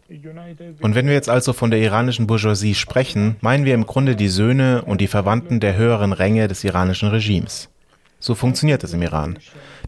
[0.81, 4.29] Und wenn wir jetzt also von der iranischen Bourgeoisie sprechen, meinen wir im Grunde die
[4.29, 7.69] Söhne und die Verwandten der höheren Ränge des iranischen Regimes.
[8.19, 9.39] So funktioniert es im Iran.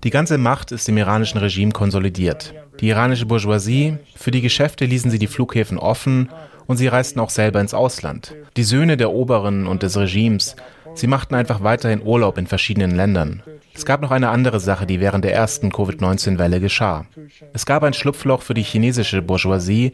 [0.04, 2.54] Die ganze Macht ist im iranischen Regime konsolidiert.
[2.80, 6.30] Die iranische Bourgeoisie, für die Geschäfte ließen sie die Flughäfen offen
[6.66, 8.34] und sie reisten auch selber ins Ausland.
[8.56, 10.56] Die Söhne der Oberen und des Regimes
[10.94, 13.42] Sie machten einfach weiterhin Urlaub in verschiedenen Ländern.
[13.74, 17.06] Es gab noch eine andere Sache, die während der ersten Covid-19-Welle geschah.
[17.52, 19.92] Es gab ein Schlupfloch für die chinesische Bourgeoisie,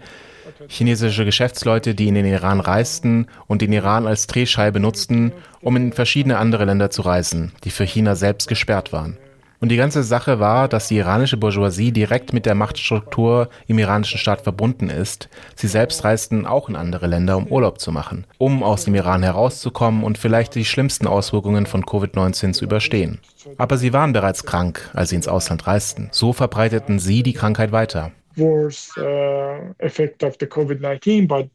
[0.68, 5.92] chinesische Geschäftsleute, die in den Iran reisten und den Iran als Drehscheibe nutzten, um in
[5.92, 9.18] verschiedene andere Länder zu reisen, die für China selbst gesperrt waren.
[9.60, 14.18] Und die ganze Sache war, dass die iranische Bourgeoisie direkt mit der Machtstruktur im iranischen
[14.18, 15.28] Staat verbunden ist.
[15.56, 19.22] Sie selbst reisten auch in andere Länder, um Urlaub zu machen, um aus dem Iran
[19.22, 23.18] herauszukommen und vielleicht die schlimmsten Auswirkungen von Covid-19 zu überstehen.
[23.56, 26.08] Aber sie waren bereits krank, als sie ins Ausland reisten.
[26.12, 28.12] So verbreiteten sie die Krankheit weiter.
[28.38, 31.48] Uh, effect of the COVID-19, but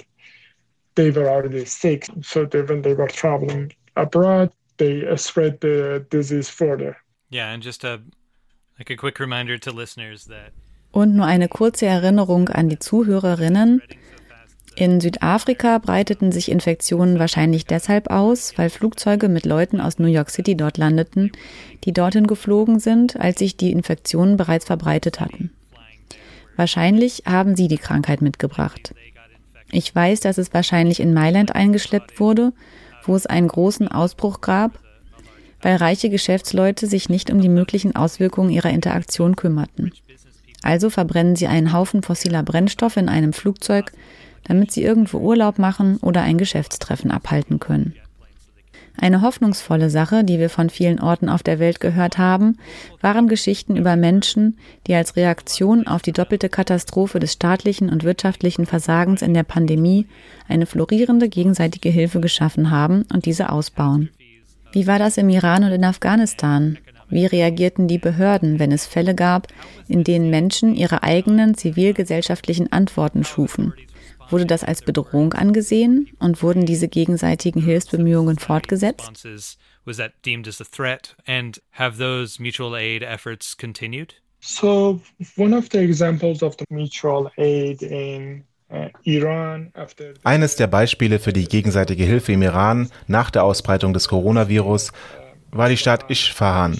[0.95, 2.09] they were already sick.
[2.21, 6.97] So they, when they were traveling abroad, they uh, spread the disease further.
[7.33, 7.99] Yeah, and just a
[8.77, 10.51] like a quick reminder to listeners that
[10.91, 13.81] Und nur eine kurze Erinnerung an die Zuhörerinnen.
[14.75, 20.29] In Südafrika breiteten sich Infektionen wahrscheinlich deshalb aus, weil Flugzeuge mit Leuten aus New York
[20.29, 21.31] City dort landeten,
[21.83, 25.51] die dorthin geflogen sind, als sich die Infektionen bereits verbreitet hatten.
[26.55, 28.93] Wahrscheinlich haben sie die Krankheit mitgebracht.
[29.71, 32.53] Ich weiß, dass es wahrscheinlich in Mailand eingeschleppt wurde,
[33.03, 34.77] wo es einen großen Ausbruch gab
[35.63, 39.91] weil reiche Geschäftsleute sich nicht um die möglichen Auswirkungen ihrer Interaktion kümmerten.
[40.61, 43.91] Also verbrennen sie einen Haufen fossiler Brennstoffe in einem Flugzeug,
[44.43, 47.95] damit sie irgendwo Urlaub machen oder ein Geschäftstreffen abhalten können.
[48.95, 52.57] Eine hoffnungsvolle Sache, die wir von vielen Orten auf der Welt gehört haben,
[53.01, 58.67] waren Geschichten über Menschen, die als Reaktion auf die doppelte Katastrophe des staatlichen und wirtschaftlichen
[58.67, 60.05] Versagens in der Pandemie
[60.47, 64.09] eine florierende gegenseitige Hilfe geschaffen haben und diese ausbauen.
[64.73, 66.79] Wie war das im Iran und in Afghanistan?
[67.07, 69.47] Wie reagierten die Behörden, wenn es Fälle gab,
[69.87, 73.75] in denen Menschen ihre eigenen zivilgesellschaftlichen Antworten schufen?
[74.31, 79.27] Wurde das als Bedrohung angesehen und wurden diese gegenseitigen Hilfsbemühungen fortgesetzt?
[84.45, 84.99] So
[85.37, 88.43] one of the examples of the mutual aid in
[90.23, 94.91] eines der Beispiele für die gegenseitige Hilfe im Iran nach der Ausbreitung des Coronavirus
[95.51, 96.77] war die Stadt Isfahan,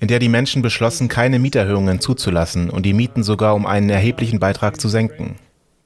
[0.00, 4.38] in der die Menschen beschlossen, keine Mieterhöhungen zuzulassen und die Mieten sogar um einen erheblichen
[4.38, 5.36] Beitrag zu senken.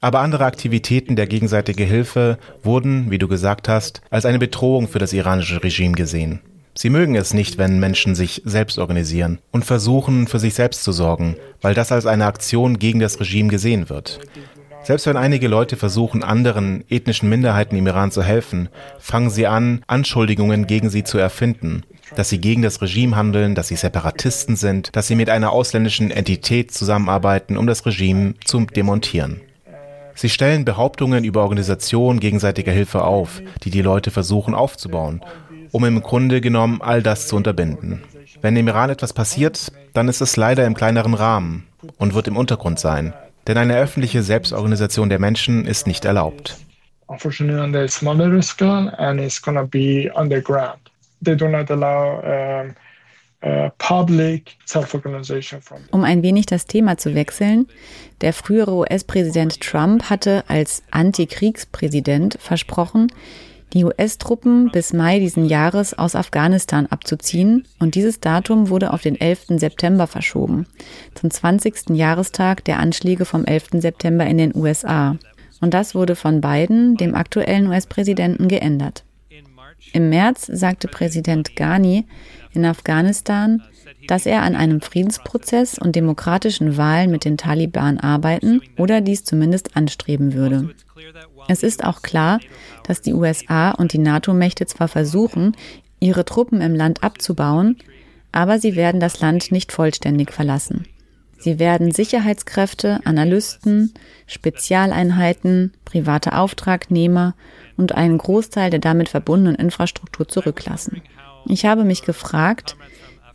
[0.01, 4.99] Aber andere Aktivitäten der gegenseitigen Hilfe wurden, wie du gesagt hast, als eine Bedrohung für
[4.99, 6.41] das iranische Regime gesehen.
[6.77, 10.91] Sie mögen es nicht, wenn Menschen sich selbst organisieren und versuchen, für sich selbst zu
[10.91, 14.19] sorgen, weil das als eine Aktion gegen das Regime gesehen wird.
[14.85, 18.69] Selbst wenn einige Leute versuchen, anderen ethnischen Minderheiten im Iran zu helfen,
[18.99, 21.81] fangen sie an, Anschuldigungen gegen sie zu erfinden,
[22.15, 26.11] dass sie gegen das Regime handeln, dass sie Separatisten sind, dass sie mit einer ausländischen
[26.11, 29.41] Entität zusammenarbeiten, um das Regime zu demontieren.
[30.13, 35.21] Sie stellen Behauptungen über Organisationen gegenseitiger Hilfe auf, die die Leute versuchen aufzubauen,
[35.71, 38.03] um im Grunde genommen all das zu unterbinden.
[38.39, 41.65] Wenn im Iran etwas passiert, dann ist es leider im kleineren Rahmen
[41.97, 43.15] und wird im Untergrund sein.
[43.47, 46.57] Denn eine öffentliche Selbstorganisation der Menschen ist nicht erlaubt.
[47.07, 50.79] Unfortunately, on the smaller scale, and it's gonna be underground.
[51.23, 52.75] They do not allow um,
[53.43, 53.69] uh.
[55.91, 57.67] Um ein wenig das Thema zu wechseln,
[58.21, 63.11] der frühere US-Präsident Trump hatte als Antikriegspräsident versprochen,
[63.73, 69.19] die US-Truppen bis Mai diesen Jahres aus Afghanistan abzuziehen und dieses Datum wurde auf den
[69.19, 69.59] 11.
[69.59, 70.65] September verschoben,
[71.13, 71.89] zum 20.
[71.89, 73.69] Jahrestag der Anschläge vom 11.
[73.73, 75.17] September in den USA.
[75.61, 79.03] Und das wurde von Biden, dem aktuellen US-Präsidenten, geändert.
[79.93, 82.05] Im März sagte Präsident Ghani
[82.53, 83.61] in Afghanistan,
[84.07, 89.75] dass er an einem Friedensprozess und demokratischen Wahlen mit den Taliban arbeiten oder dies zumindest
[89.75, 90.73] anstreben würde.
[91.47, 92.39] Es ist auch klar,
[92.83, 95.55] dass die USA und die NATO-Mächte zwar versuchen,
[95.99, 97.77] ihre Truppen im Land abzubauen,
[98.31, 100.85] aber sie werden das Land nicht vollständig verlassen.
[101.37, 103.93] Sie werden Sicherheitskräfte, Analysten,
[104.25, 107.35] Spezialeinheiten, private Auftragnehmer
[107.77, 111.01] und einen Großteil der damit verbundenen Infrastruktur zurücklassen.
[111.45, 112.75] Ich habe mich gefragt,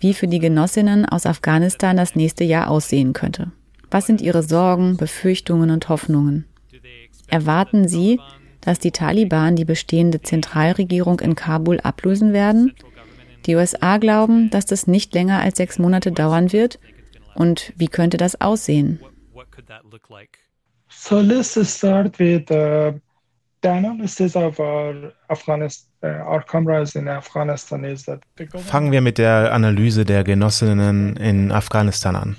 [0.00, 3.52] wie für die Genossinnen aus Afghanistan das nächste Jahr aussehen könnte.
[3.90, 6.46] Was sind ihre Sorgen, Befürchtungen und Hoffnungen?
[7.30, 8.20] Erwarten Sie,
[8.60, 12.74] dass die Taliban die bestehende Zentralregierung in Kabul ablösen werden?
[13.46, 16.78] Die USA glauben, dass das nicht länger als sechs Monate dauern wird.
[17.34, 19.00] Und wie könnte das aussehen?
[20.88, 22.92] So let's start with uh,
[23.62, 25.88] the analysis of our Afghanistan.
[26.02, 26.38] Uh,
[28.58, 32.36] Fangen wir mit der Analyse der Genossinnen in Afghanistan an.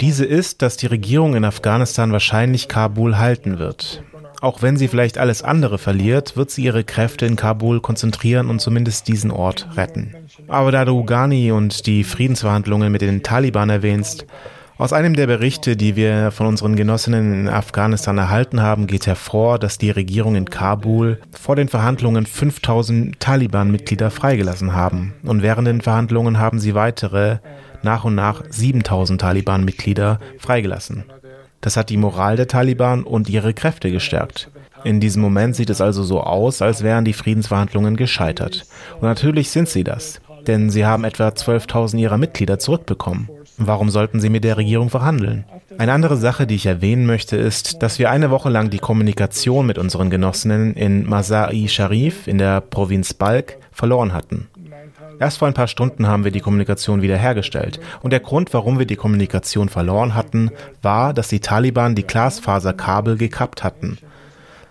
[0.00, 4.02] Diese ist, dass die Regierung in Afghanistan wahrscheinlich Kabul halten wird.
[4.42, 8.60] Auch wenn sie vielleicht alles andere verliert, wird sie ihre Kräfte in Kabul konzentrieren und
[8.60, 10.14] zumindest diesen Ort retten.
[10.48, 14.26] Aber da du Ghani und die Friedensverhandlungen mit den Taliban erwähnst,
[14.78, 19.58] aus einem der Berichte, die wir von unseren Genossinnen in Afghanistan erhalten haben, geht hervor,
[19.58, 25.14] dass die Regierung in Kabul vor den Verhandlungen 5000 Taliban-Mitglieder freigelassen haben.
[25.22, 27.38] Und während den Verhandlungen haben sie weitere,
[27.86, 31.04] nach und nach 7000 Taliban-Mitglieder freigelassen.
[31.62, 34.50] Das hat die Moral der Taliban und ihre Kräfte gestärkt.
[34.84, 38.66] In diesem Moment sieht es also so aus, als wären die Friedensverhandlungen gescheitert.
[38.96, 43.30] Und natürlich sind sie das, denn sie haben etwa 12.000 ihrer Mitglieder zurückbekommen.
[43.56, 45.44] Warum sollten sie mit der Regierung verhandeln?
[45.78, 49.66] Eine andere Sache, die ich erwähnen möchte, ist, dass wir eine Woche lang die Kommunikation
[49.66, 54.48] mit unseren Genossinnen in Masai Sharif in der Provinz Balk verloren hatten.
[55.18, 57.80] Erst vor ein paar Stunden haben wir die Kommunikation wiederhergestellt.
[58.02, 60.50] Und der Grund, warum wir die Kommunikation verloren hatten,
[60.82, 63.98] war, dass die Taliban die Glasfaserkabel gekappt hatten.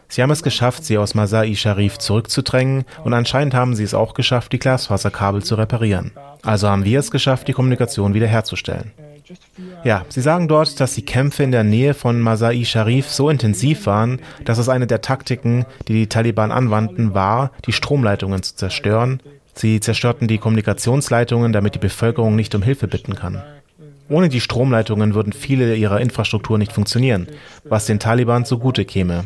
[0.08, 4.14] Sie haben es geschafft, sie aus Masai Sharif zurückzudrängen und anscheinend haben sie es auch
[4.14, 6.12] geschafft, die Glasfaserkabel zu reparieren.
[6.44, 8.92] Also haben wir es geschafft, die Kommunikation wiederherzustellen.
[9.84, 13.88] Ja, sie sagen dort, dass die Kämpfe in der Nähe von Masai Sharif so intensiv
[13.88, 19.20] waren, dass es eine der Taktiken, die die Taliban anwandten, war, die Stromleitungen zu zerstören.
[19.56, 23.42] Sie zerstörten die Kommunikationsleitungen, damit die Bevölkerung nicht um Hilfe bitten kann.
[24.10, 27.28] Ohne die Stromleitungen würden viele ihrer Infrastruktur nicht funktionieren,
[27.64, 29.26] was den Taliban zugute käme.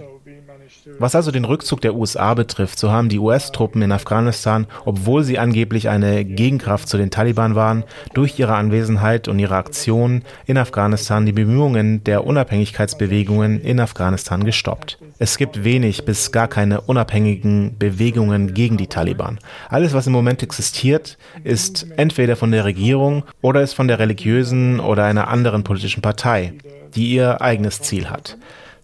[0.97, 5.39] Was also den Rückzug der USA betrifft, so haben die US-Truppen in Afghanistan, obwohl sie
[5.39, 11.25] angeblich eine Gegenkraft zu den Taliban waren, durch ihre Anwesenheit und ihre Aktionen in Afghanistan
[11.25, 14.97] die Bemühungen der Unabhängigkeitsbewegungen in Afghanistan gestoppt.
[15.19, 19.39] Es gibt wenig bis gar keine unabhängigen Bewegungen gegen die Taliban.
[19.69, 24.79] Alles, was im Moment existiert, ist entweder von der Regierung oder ist von der religiösen
[24.79, 26.53] oder einer anderen politischen Partei,
[26.95, 28.37] die ihr eigenes Ziel hat.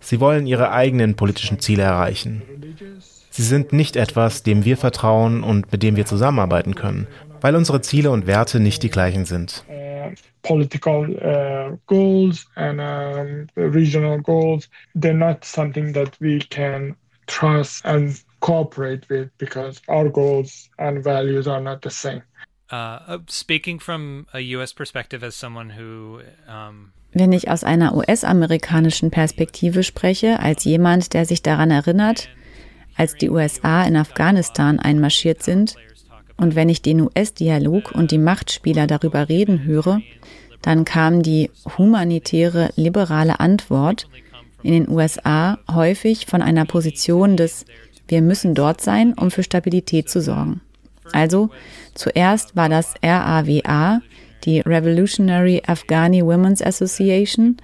[0.06, 2.44] Sie wollen ihre eigenen politischen Ziele erreichen.
[3.32, 7.08] Sie sind nicht etwas, dem wir vertrauen und mit dem wir zusammenarbeiten können,
[7.42, 9.64] weil unsere Ziele und Werte nicht die gleichen sind.
[9.68, 10.14] Uh,
[10.44, 18.16] political uh, goals and um, regional goals, they're not something that we can trust and
[18.42, 22.22] cooperate with because our goals and values are not the same.
[22.72, 24.72] Uh, uh speaking from a U.S.
[24.72, 31.26] perspective as someone who um wenn ich aus einer US-amerikanischen Perspektive spreche, als jemand, der
[31.26, 32.28] sich daran erinnert,
[32.98, 35.76] als die USA in Afghanistan einmarschiert sind,
[36.38, 40.02] und wenn ich den US-Dialog und die Machtspieler darüber reden höre,
[40.62, 44.10] dann kam die humanitäre liberale Antwort
[44.62, 47.66] in den USA häufig von einer Position des
[48.10, 50.60] Wir müssen dort sein, um für Stabilität zu sorgen.
[51.14, 51.50] Also
[51.94, 54.02] zuerst war das RAWA,
[54.46, 57.58] die Revolutionary Afghani Women's Association,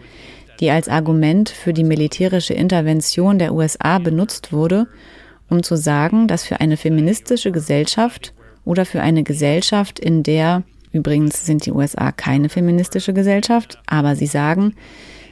[0.60, 4.88] die als Argument für die militärische Intervention der USA benutzt wurde,
[5.50, 8.34] um zu sagen, dass für eine feministische Gesellschaft
[8.66, 14.28] oder für eine Gesellschaft, in der übrigens sind die USA keine feministische Gesellschaft, aber sie
[14.28, 14.76] sagen,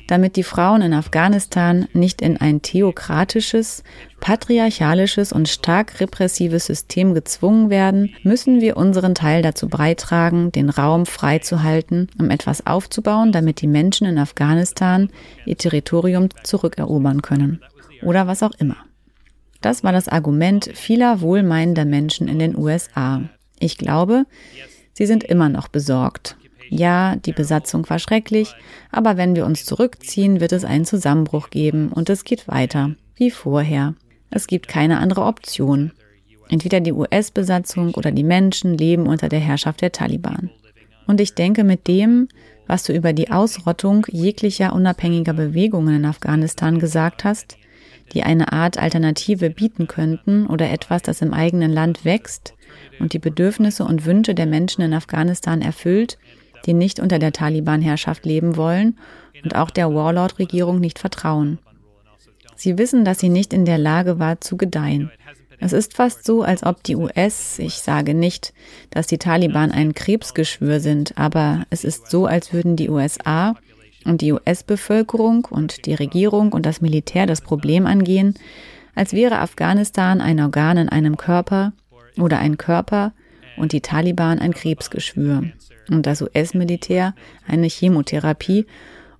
[0.09, 3.83] damit die Frauen in Afghanistan nicht in ein theokratisches,
[4.19, 11.05] patriarchalisches und stark repressives System gezwungen werden, müssen wir unseren Teil dazu beitragen, den Raum
[11.05, 15.09] freizuhalten, um etwas aufzubauen, damit die Menschen in Afghanistan
[15.45, 17.61] ihr Territorium zurückerobern können.
[18.01, 18.77] Oder was auch immer.
[19.61, 23.21] Das war das Argument vieler wohlmeinender Menschen in den USA.
[23.59, 24.25] Ich glaube,
[24.93, 26.35] sie sind immer noch besorgt.
[26.69, 28.53] Ja, die Besatzung war schrecklich,
[28.91, 33.31] aber wenn wir uns zurückziehen, wird es einen Zusammenbruch geben und es geht weiter, wie
[33.31, 33.95] vorher.
[34.29, 35.91] Es gibt keine andere Option.
[36.47, 40.51] Entweder die US-Besatzung oder die Menschen leben unter der Herrschaft der Taliban.
[41.07, 42.27] Und ich denke, mit dem,
[42.67, 47.57] was du über die Ausrottung jeglicher unabhängiger Bewegungen in Afghanistan gesagt hast,
[48.13, 52.53] die eine Art Alternative bieten könnten oder etwas, das im eigenen Land wächst
[52.99, 56.17] und die Bedürfnisse und Wünsche der Menschen in Afghanistan erfüllt,
[56.65, 58.97] die nicht unter der Taliban-Herrschaft leben wollen
[59.43, 61.59] und auch der Warlord-Regierung nicht vertrauen.
[62.55, 65.11] Sie wissen, dass sie nicht in der Lage war zu gedeihen.
[65.59, 68.53] Es ist fast so, als ob die US, ich sage nicht,
[68.91, 73.55] dass die Taliban ein Krebsgeschwür sind, aber es ist so, als würden die USA
[74.05, 78.35] und die US-Bevölkerung und die Regierung und das Militär das Problem angehen,
[78.95, 81.73] als wäre Afghanistan ein Organ in einem Körper
[82.17, 83.13] oder ein Körper
[83.59, 85.43] und die Taliban ein Krebsgeschwür
[85.89, 87.13] und das US-Militär
[87.47, 88.65] eine Chemotherapie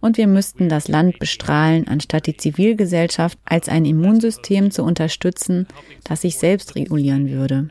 [0.01, 5.67] und wir müssten das Land bestrahlen, anstatt die Zivilgesellschaft als ein Immunsystem zu unterstützen,
[6.03, 7.67] das sich selbst regulieren würde.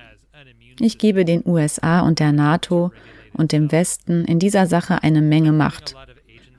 [0.79, 2.93] Ich gebe den USA und der NATO
[3.33, 5.95] und dem Westen in dieser Sache eine Menge Macht,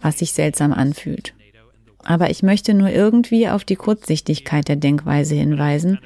[0.02, 1.34] was sich seltsam anfühlt.
[2.04, 6.00] Aber ich möchte nur irgendwie auf die Kurzsichtigkeit der Denkweise hinweisen,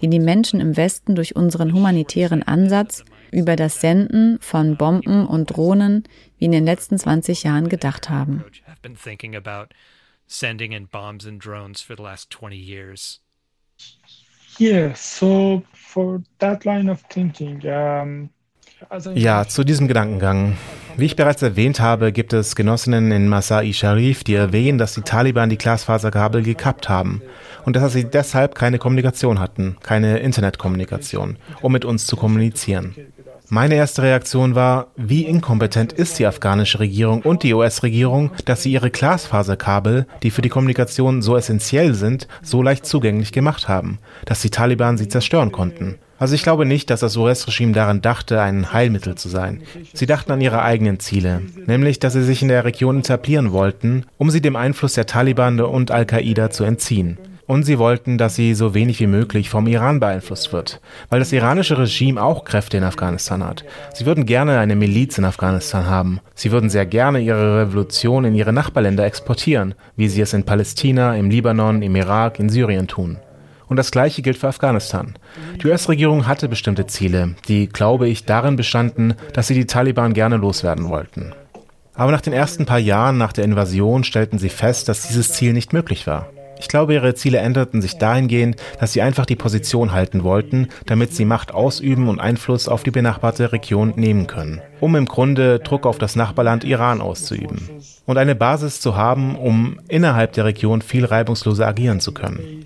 [0.00, 5.46] die die Menschen im Westen durch unseren humanitären Ansatz über das Senden von Bomben und
[5.46, 6.04] Drohnen
[6.38, 8.44] wie in den letzten 20 Jahren gedacht haben.
[14.60, 17.60] Yeah, so for that line of thinking,
[19.14, 20.56] ja, zu diesem Gedankengang.
[20.96, 25.02] Wie ich bereits erwähnt habe, gibt es Genossinnen in Masai Sharif, die erwähnen, dass die
[25.02, 27.22] Taliban die Glasfaserkabel gekappt haben
[27.64, 32.94] und dass sie deshalb keine Kommunikation hatten, keine Internetkommunikation, um mit uns zu kommunizieren.
[33.50, 38.72] Meine erste Reaktion war, wie inkompetent ist die afghanische Regierung und die US-Regierung, dass sie
[38.72, 44.42] ihre Glasfaserkabel, die für die Kommunikation so essentiell sind, so leicht zugänglich gemacht haben, dass
[44.42, 45.98] die Taliban sie zerstören konnten.
[46.18, 49.62] Also ich glaube nicht, dass das US-Regime daran dachte, ein Heilmittel zu sein.
[49.94, 54.04] Sie dachten an ihre eigenen Ziele, nämlich, dass sie sich in der Region etablieren wollten,
[54.18, 57.16] um sie dem Einfluss der Taliban und Al-Qaida zu entziehen.
[57.48, 61.32] Und sie wollten, dass sie so wenig wie möglich vom Iran beeinflusst wird, weil das
[61.32, 63.64] iranische Regime auch Kräfte in Afghanistan hat.
[63.94, 66.20] Sie würden gerne eine Miliz in Afghanistan haben.
[66.34, 71.16] Sie würden sehr gerne ihre Revolution in ihre Nachbarländer exportieren, wie sie es in Palästina,
[71.16, 73.16] im Libanon, im Irak, in Syrien tun.
[73.66, 75.14] Und das Gleiche gilt für Afghanistan.
[75.62, 80.36] Die US-Regierung hatte bestimmte Ziele, die, glaube ich, darin bestanden, dass sie die Taliban gerne
[80.36, 81.32] loswerden wollten.
[81.94, 85.54] Aber nach den ersten paar Jahren nach der Invasion stellten sie fest, dass dieses Ziel
[85.54, 86.28] nicht möglich war.
[86.60, 91.14] Ich glaube, ihre Ziele änderten sich dahingehend, dass sie einfach die Position halten wollten, damit
[91.14, 95.86] sie Macht ausüben und Einfluss auf die benachbarte Region nehmen können, um im Grunde Druck
[95.86, 97.68] auf das Nachbarland Iran auszuüben
[98.06, 102.64] und eine Basis zu haben, um innerhalb der Region viel reibungsloser agieren zu können.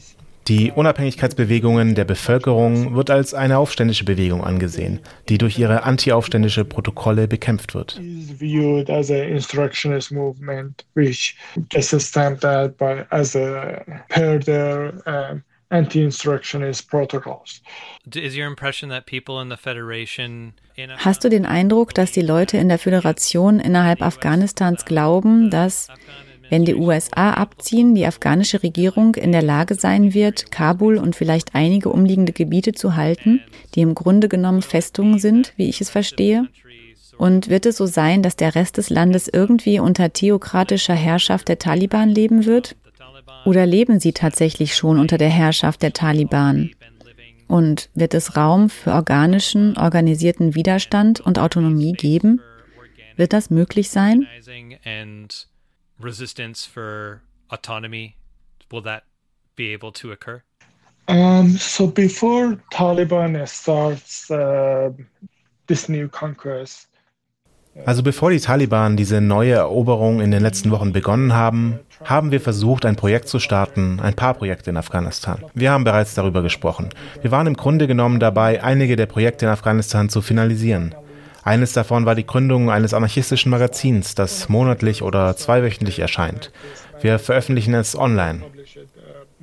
[0.48, 7.28] Die Unabhängigkeitsbewegungen der Bevölkerung wird als eine aufständische Bewegung angesehen, die durch ihre antiaufständische Protokolle
[7.28, 8.00] bekämpft wird.
[20.98, 25.88] Hast du den Eindruck, dass die Leute in der Föderation innerhalb Afghanistans glauben, dass
[26.52, 31.54] wenn die USA abziehen, die afghanische Regierung in der Lage sein wird, Kabul und vielleicht
[31.54, 33.40] einige umliegende Gebiete zu halten,
[33.74, 36.48] die im Grunde genommen Festungen sind, wie ich es verstehe?
[37.16, 41.58] Und wird es so sein, dass der Rest des Landes irgendwie unter theokratischer Herrschaft der
[41.58, 42.76] Taliban leben wird?
[43.46, 46.70] Oder leben sie tatsächlich schon unter der Herrschaft der Taliban?
[47.48, 52.42] Und wird es Raum für organischen, organisierten Widerstand und Autonomie geben?
[53.16, 54.26] Wird das möglich sein?
[56.02, 58.16] Resistance for autonomy
[58.70, 59.04] will that
[59.56, 60.42] be able to occur
[61.08, 64.90] Um, so before Taliban starts uh,
[65.66, 66.88] this new conquest,
[67.86, 72.40] Also bevor die Taliban diese neue Eroberung in den letzten Wochen begonnen haben, haben wir
[72.40, 75.38] versucht, ein Projekt zu starten, ein paar Projekte in Afghanistan.
[75.54, 76.90] Wir haben bereits darüber gesprochen.
[77.22, 80.94] Wir waren im Grunde genommen dabei, einige der Projekte in Afghanistan zu finalisieren.
[81.42, 86.52] Eines davon war die Gründung eines anarchistischen Magazins, das monatlich oder zweiwöchentlich erscheint.
[87.00, 88.42] Wir veröffentlichen es online.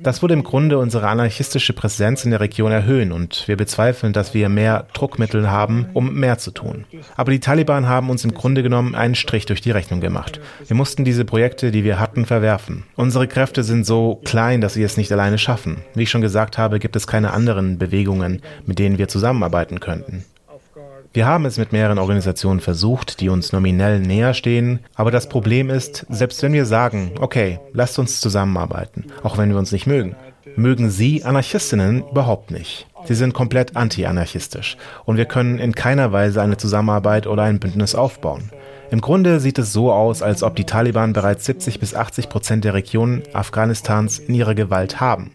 [0.02, 4.32] Das würde im Grunde unsere anarchistische Präsenz in der Region erhöhen und wir bezweifeln, dass
[4.32, 6.86] wir mehr Druckmittel haben, um mehr zu tun.
[7.16, 10.40] Aber die Taliban haben uns im Grunde genommen einen Strich durch die Rechnung gemacht.
[10.66, 12.84] Wir mussten diese Projekte, die wir hatten, verwerfen.
[12.96, 15.82] Unsere Kräfte sind so klein, dass sie es nicht alleine schaffen.
[15.94, 20.24] Wie ich schon gesagt habe, gibt es keine anderen Bewegungen, mit denen wir zusammenarbeiten könnten.
[21.12, 25.68] Wir haben es mit mehreren Organisationen versucht, die uns nominell näher stehen, aber das Problem
[25.68, 30.14] ist, selbst wenn wir sagen, okay, lasst uns zusammenarbeiten, auch wenn wir uns nicht mögen,
[30.54, 32.86] mögen Sie Anarchistinnen überhaupt nicht.
[33.06, 37.96] Sie sind komplett anti-anarchistisch und wir können in keiner Weise eine Zusammenarbeit oder ein Bündnis
[37.96, 38.52] aufbauen.
[38.92, 42.64] Im Grunde sieht es so aus, als ob die Taliban bereits 70 bis 80 Prozent
[42.64, 45.32] der Region Afghanistans in ihrer Gewalt haben.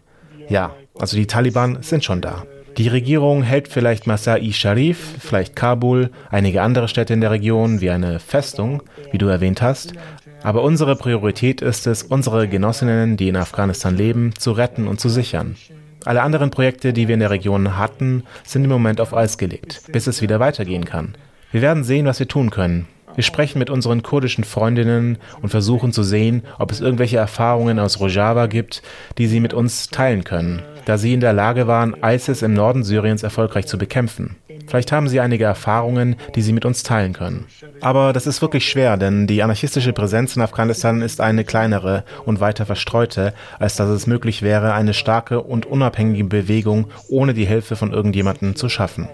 [0.48, 2.44] Ja, also die Taliban sind schon da.
[2.78, 7.88] Die Regierung hält vielleicht Masai Sharif, vielleicht Kabul, einige andere Städte in der Region wie
[7.88, 9.94] eine Festung, wie du erwähnt hast.
[10.42, 15.08] Aber unsere Priorität ist es, unsere Genossinnen, die in Afghanistan leben, zu retten und zu
[15.08, 15.56] sichern.
[16.04, 19.80] Alle anderen Projekte, die wir in der Region hatten, sind im Moment auf Eis gelegt,
[19.90, 21.16] bis es wieder weitergehen kann.
[21.52, 22.86] Wir werden sehen, was wir tun können.
[23.14, 28.00] Wir sprechen mit unseren kurdischen Freundinnen und versuchen zu sehen, ob es irgendwelche Erfahrungen aus
[28.00, 28.82] Rojava gibt,
[29.16, 32.84] die sie mit uns teilen können da sie in der Lage waren, ISIS im Norden
[32.84, 34.36] Syriens erfolgreich zu bekämpfen.
[34.66, 37.44] Vielleicht haben sie einige Erfahrungen, die sie mit uns teilen können.
[37.80, 42.40] Aber das ist wirklich schwer, denn die anarchistische Präsenz in Afghanistan ist eine kleinere und
[42.40, 47.76] weiter verstreute, als dass es möglich wäre, eine starke und unabhängige Bewegung ohne die Hilfe
[47.76, 49.08] von irgendjemandem zu schaffen.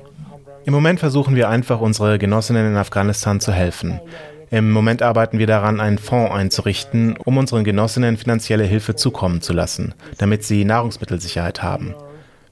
[0.64, 4.00] Im Moment versuchen wir einfach, unsere Genossinnen in Afghanistan zu helfen.
[4.52, 9.54] Im Moment arbeiten wir daran, einen Fonds einzurichten, um unseren Genossinnen finanzielle Hilfe zukommen zu
[9.54, 11.94] lassen, damit sie Nahrungsmittelsicherheit haben.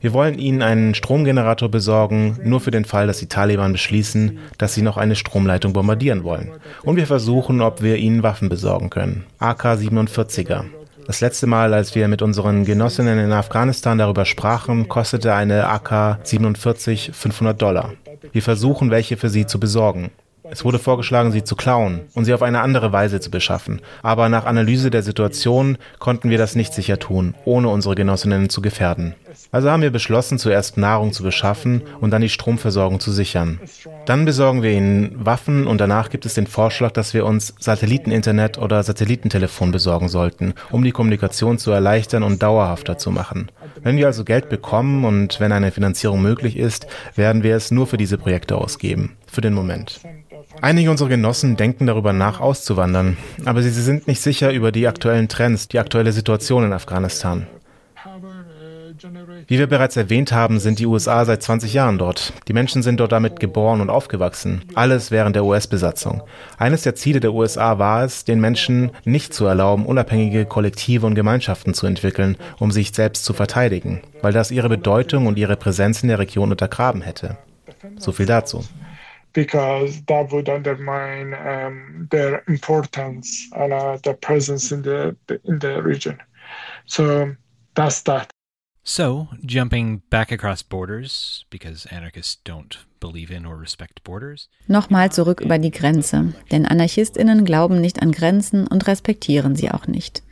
[0.01, 4.72] Wir wollen ihnen einen Stromgenerator besorgen, nur für den Fall, dass die Taliban beschließen, dass
[4.72, 6.53] sie noch eine Stromleitung bombardieren wollen.
[6.84, 9.26] Und wir versuchen, ob wir ihnen Waffen besorgen können.
[9.38, 10.64] AK-47er.
[11.07, 17.12] Das letzte Mal, als wir mit unseren Genossinnen in Afghanistan darüber sprachen, kostete eine AK-47
[17.12, 17.92] 500 Dollar.
[18.32, 20.11] Wir versuchen, welche für sie zu besorgen.
[20.51, 23.80] Es wurde vorgeschlagen, sie zu klauen und sie auf eine andere Weise zu beschaffen.
[24.03, 28.61] Aber nach Analyse der Situation konnten wir das nicht sicher tun, ohne unsere Genossinnen zu
[28.61, 29.14] gefährden.
[29.53, 33.61] Also haben wir beschlossen, zuerst Nahrung zu beschaffen und dann die Stromversorgung zu sichern.
[34.07, 38.59] Dann besorgen wir ihnen Waffen und danach gibt es den Vorschlag, dass wir uns Satelliteninternet
[38.59, 43.51] oder Satellitentelefon besorgen sollten, um die Kommunikation zu erleichtern und dauerhafter zu machen.
[43.82, 47.86] Wenn wir also Geld bekommen und wenn eine Finanzierung möglich ist, werden wir es nur
[47.86, 49.16] für diese Projekte ausgeben.
[49.26, 50.01] Für den Moment.
[50.61, 55.28] Einige unserer Genossen denken darüber nach, auszuwandern, aber sie sind nicht sicher über die aktuellen
[55.28, 57.46] Trends, die aktuelle Situation in Afghanistan.
[59.46, 62.34] Wie wir bereits erwähnt haben, sind die USA seit 20 Jahren dort.
[62.48, 64.62] Die Menschen sind dort damit geboren und aufgewachsen.
[64.74, 66.22] Alles während der US-Besatzung.
[66.59, 71.14] Eines der Ziele der USA war es, den Menschen nicht zu erlauben, unabhängige Kollektive und
[71.14, 76.03] Gemeinschaften zu entwickeln, um sich selbst zu verteidigen, weil das ihre Bedeutung und ihre Präsenz
[76.03, 77.38] in der Region untergraben hätte.
[77.98, 78.64] So viel dazu
[79.33, 85.83] because that would undermine um, their importance and uh, their presence in the, in the
[85.83, 86.18] region.
[86.87, 87.35] So
[87.74, 88.31] that's that.
[88.83, 94.49] So, jumping back across borders, because anarchists don't believe in or respect borders.
[94.68, 99.87] Nochmal zurück über die Grenze, denn AnarchistInnen glauben nicht an Grenzen und respektieren sie auch
[99.87, 100.22] nicht.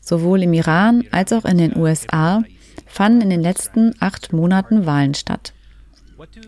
[0.00, 2.42] Sowohl im Iran als auch in den USA
[2.86, 5.52] fanden in den letzten acht Monaten Wahlen statt.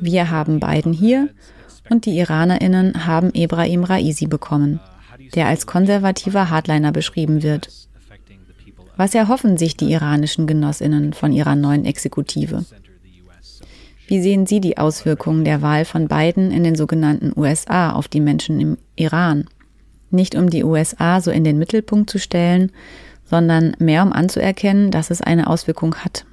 [0.01, 1.29] Wir haben Biden hier
[1.93, 4.81] und die IranerInnen haben Ebrahim Raisi bekommen,
[5.35, 7.69] der als konservativer Hardliner beschrieben wird.
[8.97, 12.65] Was erhoffen sich die iranischen Genossinnen von ihrer neuen Exekutive?
[14.09, 18.21] Wie sehen Sie die Auswirkungen der Wahl von Biden in den sogenannten USA auf die
[18.21, 19.45] Menschen im Iran?
[20.11, 22.73] Nicht um die USA so in den Mittelpunkt zu stellen,
[23.25, 26.25] sondern mehr um anzuerkennen, dass es eine Auswirkung hat.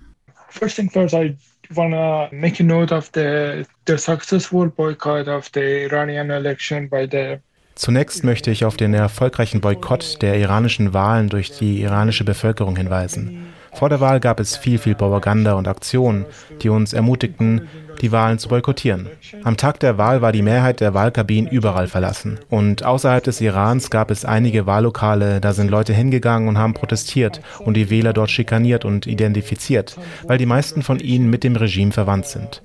[0.49, 1.37] First thing first, I
[1.75, 7.07] want to make a note of the, the successful boycott of the Iranian election by
[7.09, 7.39] the
[7.75, 13.53] Zunächst möchte ich auf den erfolgreichen Boykott der iranischen Wahlen durch die iranische Bevölkerung hinweisen.
[13.73, 16.25] Vor der Wahl gab es viel, viel Propaganda und Aktionen,
[16.61, 17.69] die uns ermutigten,
[18.01, 19.07] die Wahlen zu boykottieren.
[19.43, 22.39] Am Tag der Wahl war die Mehrheit der Wahlkabinen überall verlassen.
[22.49, 27.41] Und außerhalb des Irans gab es einige Wahllokale, da sind Leute hingegangen und haben protestiert
[27.59, 29.97] und die Wähler dort schikaniert und identifiziert,
[30.27, 32.61] weil die meisten von ihnen mit dem Regime verwandt sind.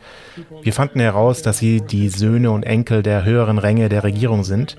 [0.62, 4.76] Wir fanden heraus, dass sie die Söhne und Enkel der höheren Ränge der Regierung sind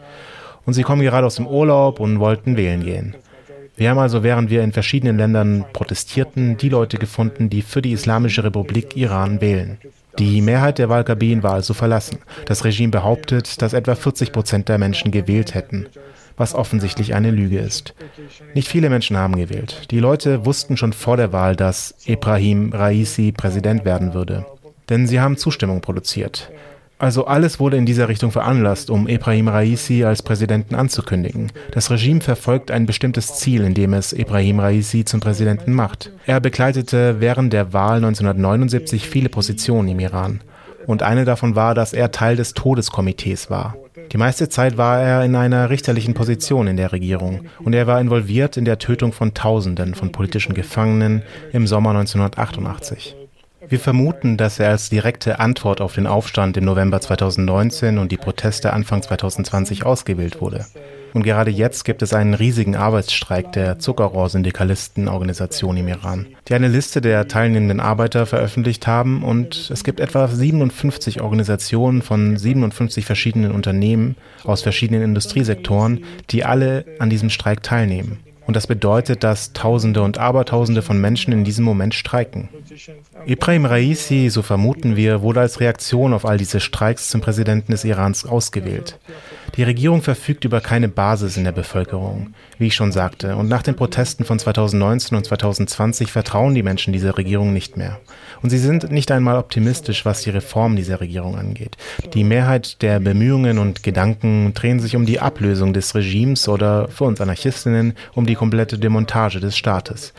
[0.66, 3.16] und sie kommen gerade aus dem Urlaub und wollten wählen gehen.
[3.78, 7.92] Wir haben also, während wir in verschiedenen Ländern protestierten, die Leute gefunden, die für die
[7.92, 9.78] Islamische Republik Iran wählen.
[10.20, 12.20] Die Mehrheit der Wahlkabinen war also verlassen.
[12.46, 15.88] Das Regime behauptet, dass etwa 40 Prozent der Menschen gewählt hätten.
[16.38, 17.94] was offensichtlich eine Lüge ist.
[18.54, 19.88] Nicht viele Menschen haben gewählt.
[19.90, 24.46] Die Leute wussten schon vor der Wahl, dass Ibrahim Raisi Präsident werden würde.
[24.90, 26.52] Denn sie haben Zustimmung produziert.
[26.98, 31.52] Also alles wurde in dieser Richtung veranlasst, um Ibrahim Raisi als Präsidenten anzukündigen.
[31.72, 36.12] Das Regime verfolgt ein bestimmtes Ziel, indem es Ibrahim Raisi zum Präsidenten macht.
[36.26, 40.42] Er bekleidete während der Wahl 1979 viele Positionen im Iran.
[40.88, 43.76] Und eine davon war, dass er Teil des Todeskomitees war.
[44.12, 48.00] Die meiste Zeit war er in einer richterlichen Position in der Regierung und er war
[48.00, 53.16] involviert in der Tötung von Tausenden von politischen Gefangenen im Sommer 1988.
[53.68, 58.18] Wir vermuten, dass er als direkte Antwort auf den Aufstand im November 2019 und die
[58.18, 60.66] Proteste Anfang 2020 ausgewählt wurde.
[61.14, 67.00] Und gerade jetzt gibt es einen riesigen Arbeitsstreik der Zuckerrohr-Syndikalistenorganisation im Iran, die eine Liste
[67.00, 74.18] der teilnehmenden Arbeiter veröffentlicht haben und es gibt etwa 57 Organisationen von 57 verschiedenen Unternehmen
[74.44, 78.20] aus verschiedenen Industriesektoren, die alle an diesem Streik teilnehmen.
[78.46, 82.50] Und das bedeutet, dass Tausende und Abertausende von Menschen in diesem Moment streiken.
[83.26, 87.86] Ibrahim Raisi, so vermuten wir, wurde als Reaktion auf all diese Streiks zum Präsidenten des
[87.86, 89.00] Irans ausgewählt.
[89.56, 93.64] Die Regierung verfügt über keine Basis in der Bevölkerung, wie ich schon sagte, und nach
[93.64, 98.00] den Protesten von 2019 und 2020 vertrauen die Menschen dieser Regierung nicht mehr.
[98.44, 101.78] Und sie sind nicht einmal optimistisch, was die Reform dieser Regierung angeht.
[102.14, 107.06] Die Mehrheit der Bemühungen und Gedanken drehen sich um die Ablösung des Regimes oder für
[107.06, 110.14] uns Anarchistinnen um die komplette Demontage des Staates.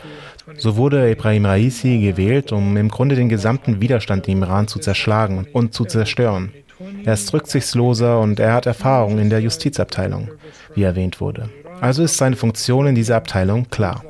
[0.57, 5.47] So wurde Ibrahim Raisi gewählt, um im Grunde den gesamten Widerstand im Iran zu zerschlagen
[5.53, 6.51] und zu zerstören.
[7.03, 10.29] Er ist rücksichtsloser und er hat Erfahrung in der Justizabteilung,
[10.75, 11.49] wie erwähnt wurde.
[11.81, 14.03] Also ist seine Funktion in dieser Abteilung klar.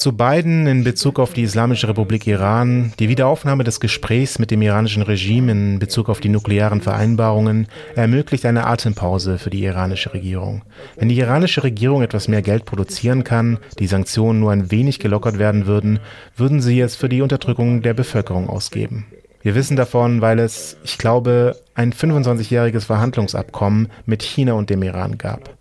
[0.00, 4.62] Zu beiden in Bezug auf die Islamische Republik Iran, die Wiederaufnahme des Gesprächs mit dem
[4.62, 10.62] iranischen Regime in Bezug auf die nuklearen Vereinbarungen ermöglicht eine Atempause für die iranische Regierung.
[10.96, 15.38] Wenn die iranische Regierung etwas mehr Geld produzieren kann, die Sanktionen nur ein wenig gelockert
[15.38, 15.98] werden würden,
[16.34, 19.04] würden sie es für die Unterdrückung der Bevölkerung ausgeben.
[19.42, 25.16] Wir wissen davon, weil es, ich glaube, ein 25-jähriges Verhandlungsabkommen mit China und dem Iran
[25.16, 25.56] gab,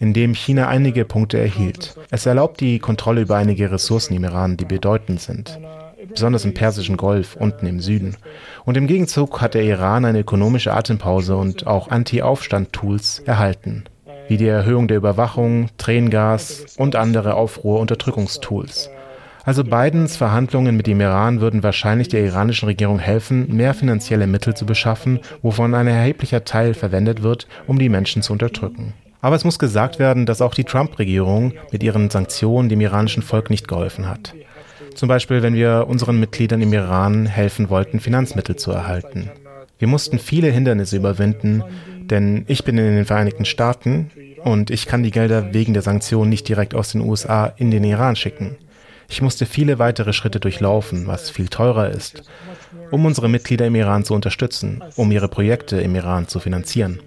[0.00, 1.94] in dem China einige Punkte erhielt.
[2.10, 5.60] Es erlaubt die Kontrolle über einige Ressourcen im Iran, die bedeutend sind,
[6.08, 8.16] besonders im Persischen Golf unten im Süden.
[8.64, 13.84] Und im Gegenzug hat der Iran eine ökonomische Atempause und auch Anti-Aufstand-Tools erhalten,
[14.26, 18.90] wie die Erhöhung der Überwachung, Tränengas und andere Aufruhr-Unterdrückungstools.
[19.44, 24.54] Also Bidens Verhandlungen mit dem Iran würden wahrscheinlich der iranischen Regierung helfen, mehr finanzielle Mittel
[24.54, 28.92] zu beschaffen, wovon ein erheblicher Teil verwendet wird, um die Menschen zu unterdrücken.
[29.22, 33.50] Aber es muss gesagt werden, dass auch die Trump-Regierung mit ihren Sanktionen dem iranischen Volk
[33.50, 34.34] nicht geholfen hat.
[34.94, 39.30] Zum Beispiel, wenn wir unseren Mitgliedern im Iran helfen wollten, Finanzmittel zu erhalten.
[39.78, 41.62] Wir mussten viele Hindernisse überwinden,
[42.10, 44.10] denn ich bin in den Vereinigten Staaten
[44.42, 47.84] und ich kann die Gelder wegen der Sanktionen nicht direkt aus den USA in den
[47.84, 48.56] Iran schicken.
[49.10, 52.22] Ich musste viele weitere Schritte durchlaufen, was viel teurer ist,
[52.92, 57.00] um unsere Mitglieder im Iran zu unterstützen, um ihre Projekte im Iran zu finanzieren.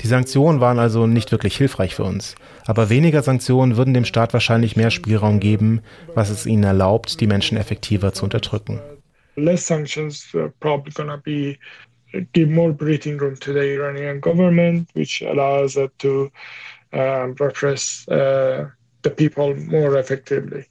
[0.00, 2.36] Die Sanktionen waren also nicht wirklich hilfreich für uns,
[2.66, 5.82] aber weniger Sanktionen würden dem Staat wahrscheinlich mehr Spielraum geben,
[6.14, 8.80] was es ihnen erlaubt, die Menschen effektiver zu unterdrücken.
[9.36, 11.58] Less sanctions are probably
[12.46, 16.30] more breathing room to the Iranian government, which allows it to
[16.92, 18.66] um, repress uh,
[19.02, 20.69] the people more effectively.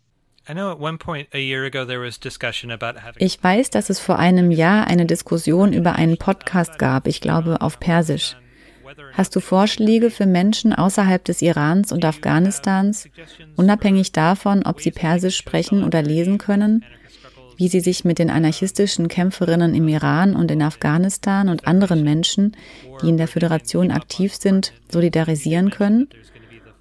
[3.18, 7.62] Ich weiß, dass es vor einem Jahr eine Diskussion über einen Podcast gab, ich glaube
[7.62, 8.36] auf Persisch.
[9.14, 13.08] Hast du Vorschläge für Menschen außerhalb des Irans und Afghanistans,
[13.58, 16.84] unabhängig davon, ob sie Persisch sprechen oder lesen können,
[17.58, 22.58] wie sie sich mit den anarchistischen Kämpferinnen im Iran und in Afghanistan und anderen Menschen,
[23.04, 26.10] die in der Föderation aktiv sind, solidarisieren können?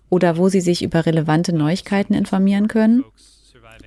[0.09, 3.05] Oder wo sie sich über relevante Neuigkeiten informieren können?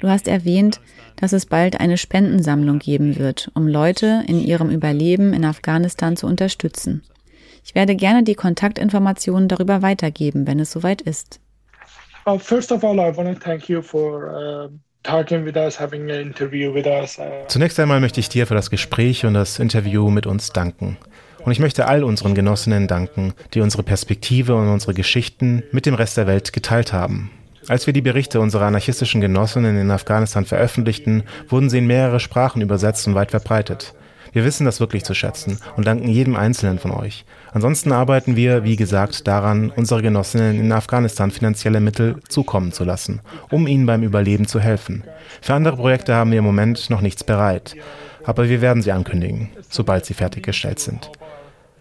[0.02, 0.82] Du hast erwähnt,
[1.16, 6.26] dass es bald eine Spendensammlung geben wird, um Leute in ihrem Überleben in Afghanistan zu
[6.26, 7.04] unterstützen.
[7.64, 11.40] Ich werde gerne die Kontaktinformationen darüber weitergeben, wenn es soweit ist.
[12.26, 14.70] Uh, first of all, I want to thank you for uh
[17.48, 20.98] Zunächst einmal möchte ich dir für das Gespräch und das Interview mit uns danken.
[21.44, 25.96] Und ich möchte all unseren Genossinnen danken, die unsere Perspektive und unsere Geschichten mit dem
[25.96, 27.32] Rest der Welt geteilt haben.
[27.68, 32.62] Als wir die Berichte unserer anarchistischen Genossinnen in Afghanistan veröffentlichten, wurden sie in mehrere Sprachen
[32.62, 33.94] übersetzt und weit verbreitet.
[34.34, 37.26] Wir wissen das wirklich zu schätzen und danken jedem Einzelnen von euch.
[37.52, 43.20] Ansonsten arbeiten wir, wie gesagt, daran, unsere Genossinnen in Afghanistan finanzielle Mittel zukommen zu lassen,
[43.50, 45.04] um ihnen beim Überleben zu helfen.
[45.42, 47.76] Für andere Projekte haben wir im Moment noch nichts bereit,
[48.24, 51.12] aber wir werden sie ankündigen, sobald sie fertiggestellt sind.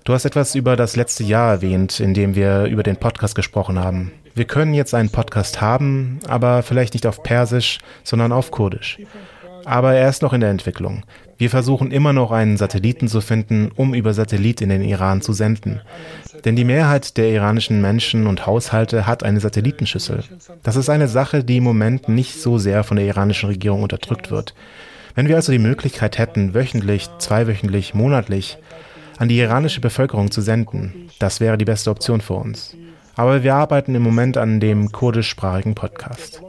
[0.04, 3.78] Du hast etwas über das letzte Jahr erwähnt, in dem wir über den Podcast gesprochen
[3.78, 4.10] haben.
[4.40, 8.98] Wir können jetzt einen Podcast haben, aber vielleicht nicht auf Persisch, sondern auf Kurdisch.
[9.66, 11.02] Aber er ist noch in der Entwicklung.
[11.36, 15.34] Wir versuchen immer noch einen Satelliten zu finden, um über Satellit in den Iran zu
[15.34, 15.82] senden.
[16.46, 20.24] Denn die Mehrheit der iranischen Menschen und Haushalte hat eine Satellitenschüssel.
[20.62, 24.30] Das ist eine Sache, die im Moment nicht so sehr von der iranischen Regierung unterdrückt
[24.30, 24.54] wird.
[25.14, 28.56] Wenn wir also die Möglichkeit hätten, wöchentlich, zweiwöchentlich, monatlich
[29.18, 32.74] an die iranische Bevölkerung zu senden, das wäre die beste Option für uns.
[33.20, 36.40] Aber wir arbeiten im Moment an dem kurdischsprachigen Podcast.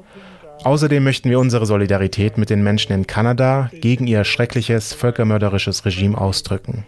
[0.63, 6.17] Außerdem möchten wir unsere Solidarität mit den Menschen in Kanada gegen ihr schreckliches, völkermörderisches Regime
[6.17, 6.86] ausdrücken.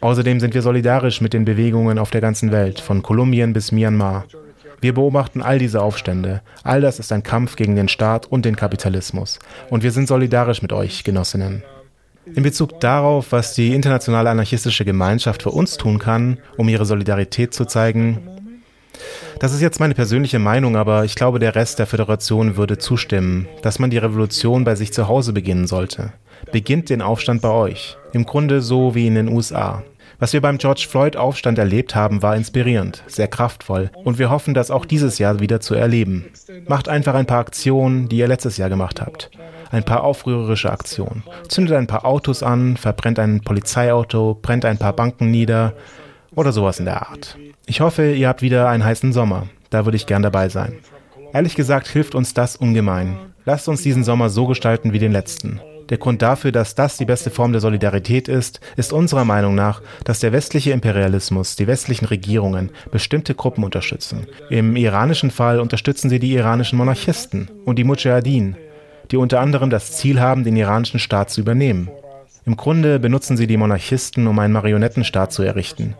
[0.00, 4.24] Außerdem sind wir solidarisch mit den Bewegungen auf der ganzen Welt, von Kolumbien bis Myanmar.
[4.80, 6.40] Wir beobachten all diese Aufstände.
[6.62, 9.40] All das ist ein Kampf gegen den Staat und den Kapitalismus.
[9.68, 11.62] Und wir sind solidarisch mit euch, Genossinnen.
[12.34, 17.52] In Bezug darauf, was die internationale anarchistische Gemeinschaft für uns tun kann, um ihre Solidarität
[17.52, 18.37] zu zeigen,
[19.38, 23.46] das ist jetzt meine persönliche Meinung, aber ich glaube, der Rest der Föderation würde zustimmen,
[23.62, 26.12] dass man die Revolution bei sich zu Hause beginnen sollte.
[26.52, 27.96] Beginnt den Aufstand bei euch.
[28.12, 29.82] Im Grunde so wie in den USA.
[30.20, 34.72] Was wir beim George Floyd-Aufstand erlebt haben, war inspirierend, sehr kraftvoll und wir hoffen, das
[34.72, 36.24] auch dieses Jahr wieder zu erleben.
[36.66, 39.30] Macht einfach ein paar Aktionen, die ihr letztes Jahr gemacht habt.
[39.70, 41.22] Ein paar aufrührerische Aktionen.
[41.48, 45.74] Zündet ein paar Autos an, verbrennt ein Polizeiauto, brennt ein paar Banken nieder
[46.34, 47.36] oder sowas in der Art.
[47.70, 49.46] Ich hoffe, ihr habt wieder einen heißen Sommer.
[49.68, 50.78] Da würde ich gern dabei sein.
[51.34, 53.18] Ehrlich gesagt hilft uns das ungemein.
[53.44, 55.60] Lasst uns diesen Sommer so gestalten wie den letzten.
[55.90, 59.82] Der Grund dafür, dass das die beste Form der Solidarität ist, ist unserer Meinung nach,
[60.04, 64.26] dass der westliche Imperialismus, die westlichen Regierungen bestimmte Gruppen unterstützen.
[64.48, 68.56] Im iranischen Fall unterstützen sie die iranischen Monarchisten und die Mujahideen,
[69.10, 71.90] die unter anderem das Ziel haben, den iranischen Staat zu übernehmen.
[72.46, 75.94] Im Grunde benutzen sie die Monarchisten, um einen Marionettenstaat zu errichten.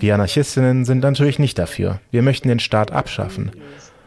[0.00, 2.00] Wir Anarchistinnen sind natürlich nicht dafür.
[2.10, 3.52] Wir möchten den Staat abschaffen.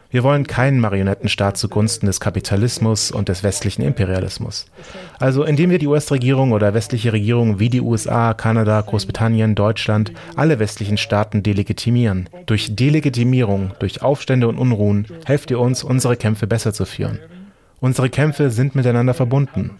[0.10, 4.66] Wir wollen keinen Marionettenstaat zugunsten des Kapitalismus und des westlichen Imperialismus.
[5.20, 10.60] Also indem wir die US-Regierung oder westliche Regierungen wie die USA, Kanada, Großbritannien, Deutschland, alle
[10.60, 12.28] westlichen Staaten delegitimieren.
[12.48, 17.20] Durch Delegitimierung, durch Aufstände und Unruhen helft ihr uns, unsere Kämpfe besser zu führen.
[17.80, 19.72] Unsere Kämpfe sind miteinander verbunden.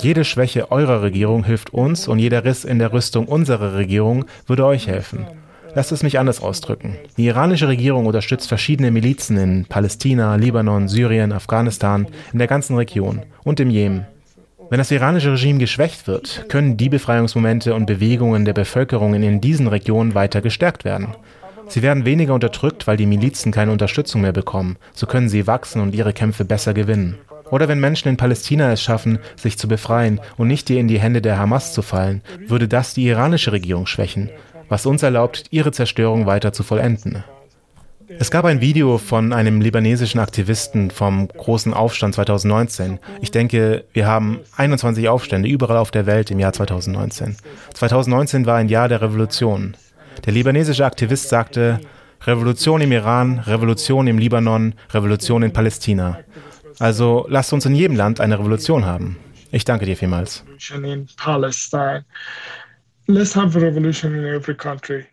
[0.00, 4.66] Jede Schwäche eurer Regierung hilft uns und jeder Riss in der Rüstung unserer Regierung würde
[4.66, 5.26] euch helfen.
[5.74, 6.96] Lasst es mich anders ausdrücken.
[7.16, 13.22] Die iranische Regierung unterstützt verschiedene Milizen in Palästina, Libanon, Syrien, Afghanistan, in der ganzen Region
[13.44, 14.06] und im Jemen.
[14.70, 19.68] Wenn das iranische Regime geschwächt wird, können die Befreiungsmomente und Bewegungen der Bevölkerung in diesen
[19.68, 21.14] Regionen weiter gestärkt werden.
[21.68, 24.76] Sie werden weniger unterdrückt, weil die Milizen keine Unterstützung mehr bekommen.
[24.94, 27.18] So können sie wachsen und ihre Kämpfe besser gewinnen.
[27.50, 31.22] Oder wenn Menschen in Palästina es schaffen, sich zu befreien und nicht in die Hände
[31.22, 34.30] der Hamas zu fallen, würde das die iranische Regierung schwächen,
[34.68, 37.24] was uns erlaubt, ihre Zerstörung weiter zu vollenden.
[38.08, 43.00] Es gab ein Video von einem libanesischen Aktivisten vom großen Aufstand 2019.
[43.20, 47.36] Ich denke, wir haben 21 Aufstände überall auf der Welt im Jahr 2019.
[47.74, 49.76] 2019 war ein Jahr der Revolution.
[50.24, 51.80] Der libanesische Aktivist sagte,
[52.24, 56.18] Revolution im Iran, Revolution im Libanon, Revolution in Palästina.
[56.78, 59.16] Also lasst uns in jedem Land eine Revolution haben.
[59.50, 60.44] Ich danke dir vielmals.
[63.08, 65.06] Let's have a revolution in every country.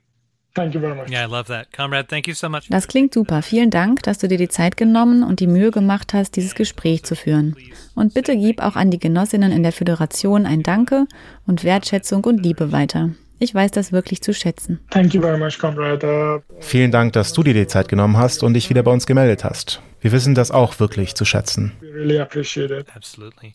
[0.56, 1.10] Thank you very much.
[1.10, 1.72] Yeah, I love that.
[1.74, 2.68] Comrade, thank you so much.
[2.70, 3.42] Das klingt super.
[3.42, 7.04] Vielen Dank, dass du dir die Zeit genommen und die Mühe gemacht hast, dieses Gespräch
[7.04, 7.56] zu führen.
[7.96, 11.06] Und bitte gib auch an die Genossinnen in der Föderation ein Danke
[11.48, 13.10] und Wertschätzung und Liebe weiter.
[13.40, 14.80] Ich weiß das wirklich zu schätzen.
[14.92, 16.44] Thank you very much, comrade.
[16.60, 19.44] Vielen Dank, dass du dir die Zeit genommen hast und dich wieder bei uns gemeldet
[19.44, 19.82] hast.
[20.04, 21.72] Wir wissen das auch wirklich zu schätzen.
[21.80, 22.88] We really appreciate it.
[22.94, 23.52] Absolutely.